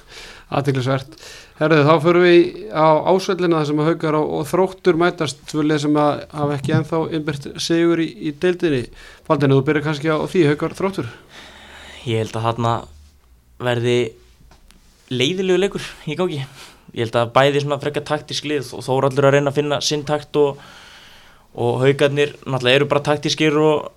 [0.56, 1.16] Aðtiklisvert
[1.62, 5.82] Herðu þá fyrir við á ásveldina þar sem að haugar og, og þróttur mætast tvölið
[5.84, 8.80] sem að hafa ekki enþá innbært segur í, í deildinni.
[9.28, 11.12] Faldinu, þú byrjar kannski á því haugar þróttur?
[12.08, 12.72] Ég held að þarna
[13.62, 13.96] verði
[15.12, 16.40] leiðilegu leikur í gangi.
[16.96, 19.58] Ég held að bæði svona frekka taktísk lið og þó er allir að reyna að
[19.60, 20.58] finna sinn takt og,
[21.54, 23.92] og haugarnir náttúrulega eru bara taktískir og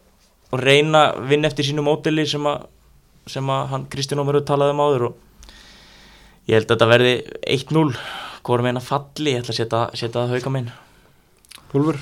[0.52, 2.68] og reyna að vinna eftir sínu mótili sem að,
[3.30, 5.18] sem að hann Kristján Ómerud talaði um áður og
[6.46, 7.16] ég held að þetta verði
[7.56, 7.88] 1-0
[8.46, 10.72] hvort meina falli, ég ætla að setja, setja það hauga minn.
[11.72, 11.98] Húlfur?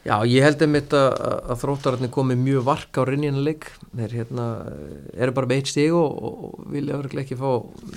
[0.00, 1.10] Já, ég held einmitt að,
[1.52, 4.46] að þróttararnir komi mjög vark á rinninaleg þeir hérna,
[5.12, 7.50] eru bara með eitt stíg og, og vilja verður ekki fá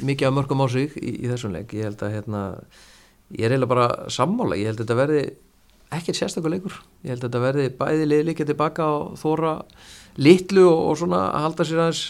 [0.04, 1.72] mikið af mörgum á sig í, í þessum leik.
[1.78, 2.41] Ég held að hérna,
[3.38, 5.24] ég er eiginlega bara sammála, ég held að þetta verði
[5.98, 6.80] ekkert sérstaklega leikur.
[7.04, 9.54] Ég held að þetta verði bæði liðlíkja tilbaka og þóra
[10.22, 12.06] litlu og, og svona halda sér aðeins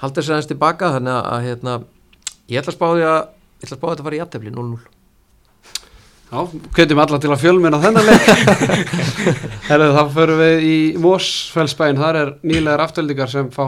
[0.00, 1.76] halda sér aðeins tilbaka þannig að hérna,
[2.50, 4.24] ég ætla að spá því að ég ætla að spá því að þetta fara í
[4.24, 4.80] aðtefli 0-0
[6.30, 6.44] Já,
[6.76, 8.28] kveitjum alla til að fjölmina þennan leik.
[9.70, 13.64] Herðu, þá förum við í Mósfellsbæinn, þar er nýlegar aftöldingar sem fá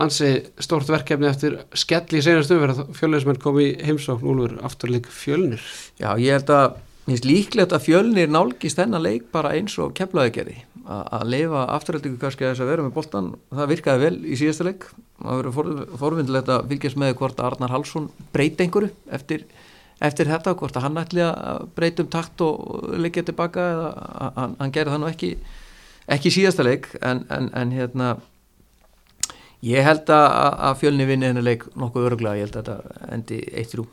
[0.00, 0.30] ansi
[0.62, 5.64] stort verkefni eftir skell í senastu verð fjölninsmenn kom í heimsókn úlur afturleik fjölnir.
[5.98, 6.78] Já, ég held að
[7.10, 10.58] finnst líklegt að fjölnir nálgist þennan leik bara eins og kemlaði gerði
[10.90, 14.66] að leifa afturhaldingu kannski að þess að vera með boltan það virkaði vel í síðasta
[14.66, 14.86] leik.
[15.20, 19.44] Það verður forvindilegt að fylgjast með hvort Arnar Halsson breyti einhverju eftir,
[20.02, 23.92] eftir þetta, hvort að hann ætli að breyti um takt og leikja tilbaka eða
[24.38, 25.30] hann, hann gerði það nú ekki
[26.10, 26.90] ekki síðasta leik.
[27.06, 28.10] En, en, en hérna
[29.66, 30.28] ég held að,
[30.70, 33.86] að fjölni vinni þennan leik nokkuð öruglega, ég held að þetta endi eitt rú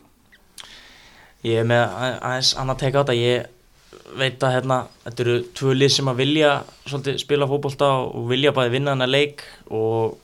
[1.46, 3.18] ég er með aðeins annað teka á þetta.
[3.18, 6.52] Ég veit að hérna þetta eru tvö lið sem að vilja
[6.88, 10.18] svolítið spila fókbólta og vilja bæði vinna þennan leik og,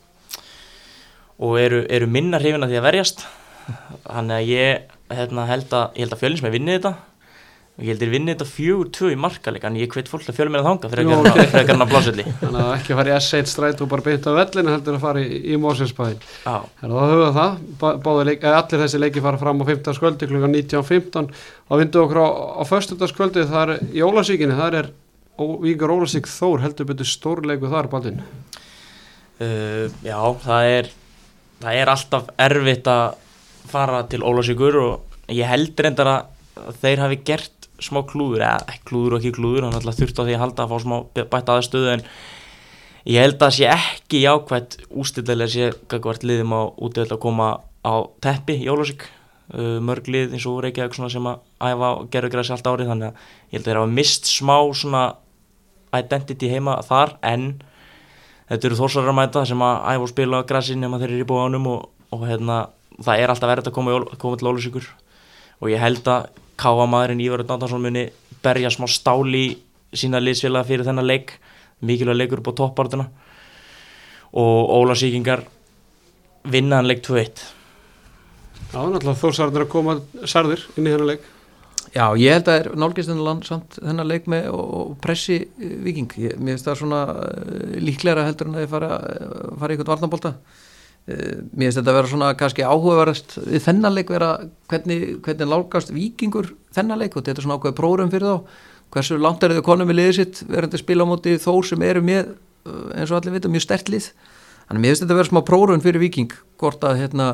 [1.38, 3.26] og eru, eru minna hrifin að því að verjast.
[4.04, 6.96] Þannig að ég hérna, held að, að fjölins með vinni þetta
[7.74, 10.66] og ég heldur vinnið þetta fjögur tvö í markalega en ég hveit fólk að að
[10.68, 11.08] þanga fyrir
[11.58, 14.30] ekki hann að blásulli þannig að ekki að fara í S1 stræt og bara byrja
[14.30, 16.60] á vellinu heldur að fara í, í Mósinsbæðin þá
[16.94, 18.28] höfum við það?
[18.28, 19.96] Leik, allir þessi leiki fara fram á 15.
[19.98, 20.38] skvöldi kl.
[20.54, 21.32] 19.15
[21.66, 24.90] og vindu okkur á, á förstundaskvöldi það er í Ólasíkinni það er
[25.64, 28.20] Víkur Ólasík Þór heldur betur stórleiku þar baldin
[29.42, 30.92] uh, Já, það er
[31.64, 33.18] það er alltaf erfitt að
[33.72, 36.30] fara til Ólasíkur og ég heldur endar að
[36.82, 40.36] þeir hafi gert smá klúður, eða klúður og ekki klúður hann alltaf þurft á því
[40.36, 40.96] að halda að fá smá
[41.32, 42.04] bætt aðstöðu en
[43.10, 47.48] ég held að sé ekki jákvæmt ústildilega sé gagvart liðum á útöld að koma
[47.84, 47.94] á
[48.24, 49.04] teppi í Ólásík
[49.52, 53.10] uh, mörg lið eins og Reykjavík sem að æfa og gera græsi allt árið þannig
[53.10, 55.04] að ég held að þeir hafa mist smá svona
[55.94, 57.50] identity heima þar en
[58.48, 61.28] þetta eru þórsarar að mæta sem að æfa og spila græsi nema þeir eru í
[61.28, 62.62] búanum og, og hérna,
[63.02, 64.88] það er alltaf verið að koma, koma til Ólásíkur
[65.60, 68.08] og ég held að Káa maðurinn Ívarur Dandarsson muni
[68.44, 69.58] berja smá stáli
[69.94, 71.36] sína liðsfélaga fyrir þennan leik.
[71.84, 73.08] Mikilvæg leikur upp á toppártuna
[74.34, 75.44] og Ólásíkingar
[76.50, 77.42] vinna hann leik 2-1
[78.74, 79.94] Já, náttúrulega þórsarðin að koma
[80.26, 81.26] særðir inn í hennar leik.
[81.94, 85.74] Já, ég held að er nálgist þennan land samt þennan leik með og, pressi eh,
[85.84, 89.76] viking, ég, mér finnst það svona uh, líklegra heldur en að fara, uh, fara í
[89.76, 90.64] eitthvað varnabólta uh,
[91.04, 94.28] mér finnst þetta að vera svona kannski áhugaverðast við þennan leik vera
[94.72, 98.62] hvernig, hvernig nálgast vikingur þennan leik og þetta er svona ákveð prógram fyrir þá.
[98.94, 102.00] Hversu langt er þau konum við liðið sitt verðandi spila á móti þór sem eru
[102.04, 104.08] með uh, eins og allir vita mjög stert lið?
[104.64, 107.28] Þannig mér finnst þetta að vera smá prógram fyrir viking hvort að hérna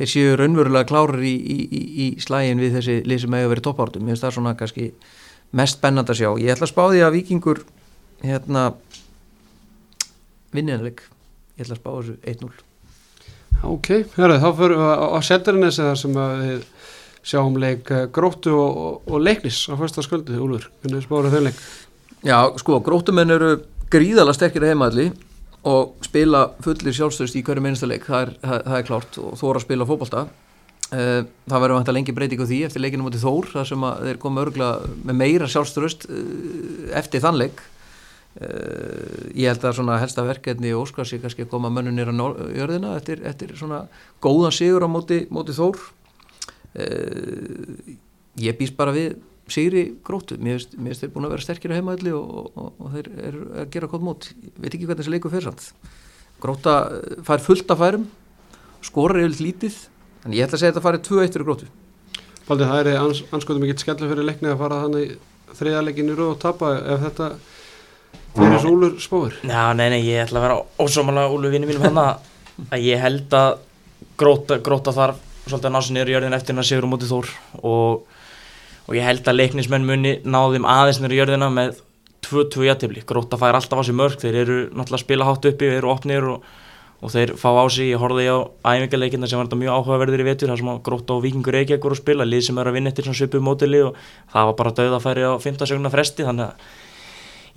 [0.00, 3.68] þeir séu raunverulega klárar í, í, í, í slægin við þessi lið sem hefur verið
[3.68, 4.90] toppártum mér finnst það svona kannski
[5.54, 6.30] mest spennand að sjá.
[6.42, 7.64] Ég ætla að spá því að vikingur
[8.26, 8.68] hérna
[10.50, 11.06] vinniðanleik
[11.54, 12.73] ég ætla að spá þessu 1-0
[13.62, 16.64] Ok, hörru, þá fyrir við á Seldarines eða sem að við
[17.24, 21.46] sjáum leik eh, gróttu og, og, og leiknis á fyrsta sköldu, Úlfur, hvernig spáður þeim
[21.48, 21.62] leik?
[22.24, 23.54] Já, sko, grótumenn eru
[23.92, 25.10] gríðala sterkir að heimaðli
[25.64, 29.36] og spila fullir sjálfstöðust í hverju minnsta leik, það er, það, það er klárt og
[29.40, 30.24] þóra að spila fótbolta.
[30.94, 34.02] Eh, það verður vantar lengi breyting á því eftir leikinu mútið Þór, þar sem að
[34.08, 34.68] þeir koma örgla
[35.08, 36.04] með meira sjálfstöðust
[37.00, 37.40] eftir þann
[38.34, 42.14] Eh, ég held að svona helsta verkefni og óskar sér kannski að koma mönnunir á
[42.50, 43.84] jörðina eftir, eftir svona
[44.24, 45.78] góðan sigur á móti, móti Þór.
[46.74, 47.94] Eh,
[48.42, 52.14] ég býst bara við sigri gróttu, mér finnst þeir búin að vera sterkir á heimaðli
[52.16, 55.34] og, og, og þeir eru að gera gott mót, ég veit ekki hvernig þessi leikur
[55.34, 55.70] fyrir samt.
[56.42, 58.10] Gróta eh, fær fullt af færum
[58.84, 59.78] skorar yfir lítið
[60.24, 61.72] þannig ég ætla að segja að þetta farið 2-1 fyrir gróttu.
[62.44, 65.14] Baldi, það er ans, anskotum mikill skellur fyrir leikni að fara þannig
[65.54, 66.72] þriðarleikin í röð og tapa.
[66.82, 67.28] Ef þetta
[68.34, 69.38] fyrir svo Úlfur spáður.
[69.46, 73.34] Já, nei, nei, ég ætla að vera ósámála Úlu vinni mínum hann að ég held
[73.38, 73.56] að
[74.20, 76.92] gróta, gróta þarf svolítið að ná sér niður í jörðina eftir hann að sigur á
[76.92, 77.32] móti Þór.
[77.62, 78.20] Og,
[78.88, 81.80] og ég held að leiknismenn muni náðum aðeins niður í jörðina með
[82.24, 85.68] 2-2 jættibli, gróta fær alltaf á sig mörg þeir eru náttúrulega að spila hátt uppi,
[85.68, 86.46] þeir eru opnir og,
[87.04, 90.28] og þeir fá á sig, ég horfði á æfingarleikina sem var þetta mjög áhugaverður í
[90.30, 92.92] vetur þar sem að gróta og vikingur ekkur að spila lið sem er að vinna
[92.92, 94.00] eftir svona svipu mótili og
[94.32, 96.72] það var bara döðafæri á 15 sekundar fresti þannig að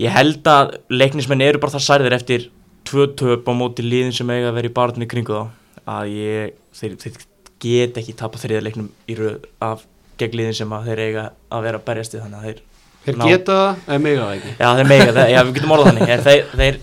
[0.04, 2.48] ég held að leiknismenn eru bara það særðir eftir
[2.88, 6.54] tvö töp á móti liðin sem eiga að vera í barðinni kringu þá að ég,
[6.78, 7.20] þeir, þeir
[7.64, 9.86] get ekki tapa þriða leiknum í röð af
[10.22, 11.24] gegn liðin sem að þeir eiga
[11.54, 12.64] að vera að berjast í þannig að þeir,
[13.08, 13.24] Þeir Ná.
[13.30, 14.50] geta það, eða mega það ekki.
[14.60, 16.80] já þeir mega það, já við getum orðað þannig en þeir, þeir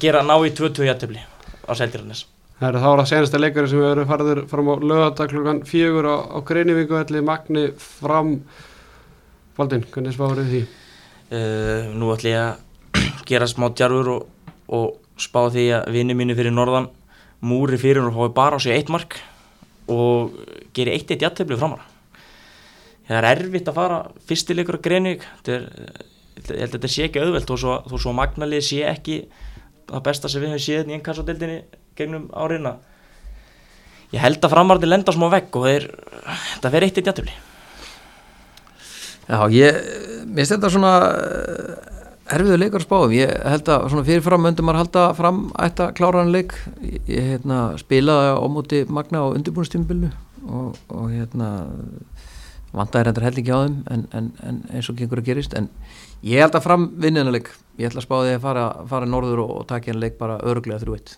[0.00, 1.24] gera ná í 22 jættefli
[1.68, 2.22] á Seldirarnes
[2.56, 5.58] Það er þá er það senasta leikari sem við erum farður fram á lögadag klukkan
[5.68, 8.30] fjögur á, á Greinivíku Magni fram
[9.58, 10.62] Baldin, hvernig spáður þið því?
[11.30, 12.62] Uh, nú ætlum ég að
[13.30, 16.90] gera smá djarfur og, og spá því að vinni mínu fyrir norðan
[17.46, 19.18] múri fyrir og fái bara á sig eitt mark
[19.92, 20.34] og
[20.76, 21.86] geri eitt eitt jættefli framara
[23.06, 23.98] það er erfitt að fara
[24.28, 25.66] fyrstileikur Greinvík þetta er,
[26.46, 29.18] ég held að þetta sé ekki auðvelt þó svo, svo að magnalið sé ekki
[29.86, 31.58] það besta sem við höfum séð í ennkassadeildinni
[31.98, 32.76] gegnum áriðna
[34.12, 35.86] ég held að framarði lenda smá vegg og þeir,
[36.54, 37.36] þetta verður eitt eitt jættefli
[39.26, 39.78] Já, ég,
[40.30, 41.96] mér þetta svona eh,
[42.36, 45.96] erfiður leikar að spáum, ég held að svona fyrirfram möndum maður halda fram ætti að
[45.98, 46.54] klára hann leik,
[46.84, 50.12] ég, hérna, spilaði á móti Magna á undirbúinustímbilinu
[50.46, 51.50] og, og hérna
[52.76, 55.58] vandaði reyndar hellingi á þeim en, en, en eins og gengur að gerist.
[55.58, 55.70] En
[56.22, 57.50] ég held að fram vinna hann leik.
[57.80, 60.38] Ég ætla að spá því að fara, fara norður og, og taka hann leik bara
[60.46, 61.16] öruglega þrjú eitt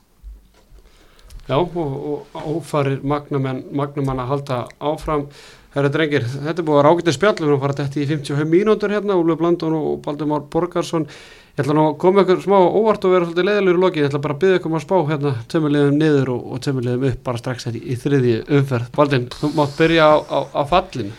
[1.49, 5.25] Já, og, og ófarir Magnumenn, Magnumann að halda áfram.
[5.73, 7.37] Herra drengir, þetta er búið að rákita spjall.
[7.39, 9.17] Við erum að fara þetta í 55 mínútur hérna.
[9.17, 11.09] Úlfur Blandón og Baldumár Borgarsson.
[11.57, 14.11] Ég ætla nú að koma ykkur smá óvart og vera svolítið leiðilegur í lokin, ég
[14.13, 17.25] ætla bara að byggja ykkur um að spá hérna tömulegum niður og, og tömulegum upp
[17.27, 18.93] bara strax þetta í, í þriði umferð.
[18.95, 21.17] Baldin, þú mátt byrja á, á, á fallinu.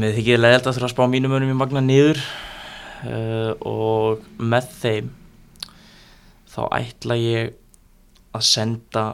[0.00, 2.24] Mér þykir leiðilt að þurfa að spá mínum önum í magna niður
[3.06, 5.12] uh, og með þeim
[6.52, 7.58] þá ætla ég
[8.32, 9.06] að senda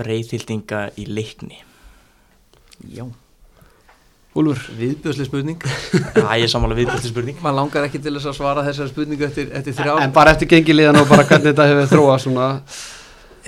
[0.00, 1.58] breyðhildinga í leikni.
[2.94, 3.04] Já,
[4.38, 5.64] Úlfur, viðbjöðslega spurning.
[6.14, 7.38] Það er samanlega viðbætti spurning.
[7.42, 9.96] maður langar ekki til þess að svara þessari spurningu eftir, eftir þrjá.
[10.04, 12.46] En bara eftir gengi liðan og bara hvernig þetta hefur þróað svona.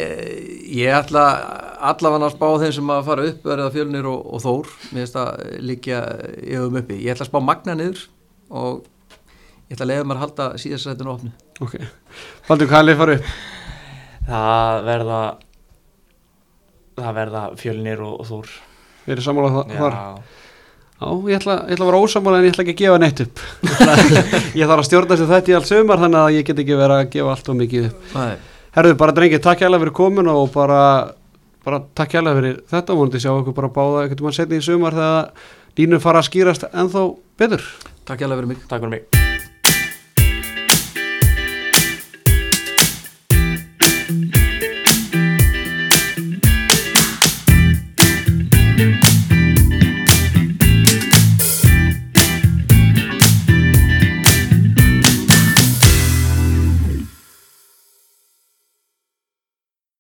[0.03, 0.33] Eh,
[0.73, 1.23] Ég ætla
[1.93, 4.73] allavega að spá þeim sem að fara upp verða fjölnir og, og þór.
[4.91, 6.03] Mér finnst það líka
[6.43, 6.99] yfum uppi.
[7.07, 8.03] Ég ætla að spá magna niður
[8.51, 8.83] og
[9.71, 11.33] ég ætla að leiða mér að halda síðast sætinu opnu.
[11.63, 11.79] Ok,
[12.49, 13.33] Baldur, hvað er lið fara upp?
[14.29, 15.21] Það verða
[17.03, 18.53] það verða fjölnir og, og þór.
[19.07, 19.97] Við erum sammála þa- þar.
[21.03, 23.23] Já, ég ætla, ég ætla að vera ósamála en ég ætla ekki að gefa neitt
[23.25, 23.41] upp.
[24.55, 27.01] Ég þarf að stjórna þessu þetta í allt sömar þannig að ég get ekki verið
[27.01, 28.13] að gefa allt og mikið upp.
[28.15, 28.37] Nei.
[28.77, 30.79] Herðu, bara drengið, takk hjá fyrir komin og bara,
[31.67, 32.95] bara takk hjá fyrir þetta.
[32.95, 35.51] Og vonandi sjá okkur bara báða einhvern veginn setni í sumar þegar
[35.81, 37.05] línur fara að skýrast ennþá
[37.43, 37.67] betur.
[38.07, 38.63] Takk hjá fyrir mig.
[38.71, 39.32] Takk fyrir mig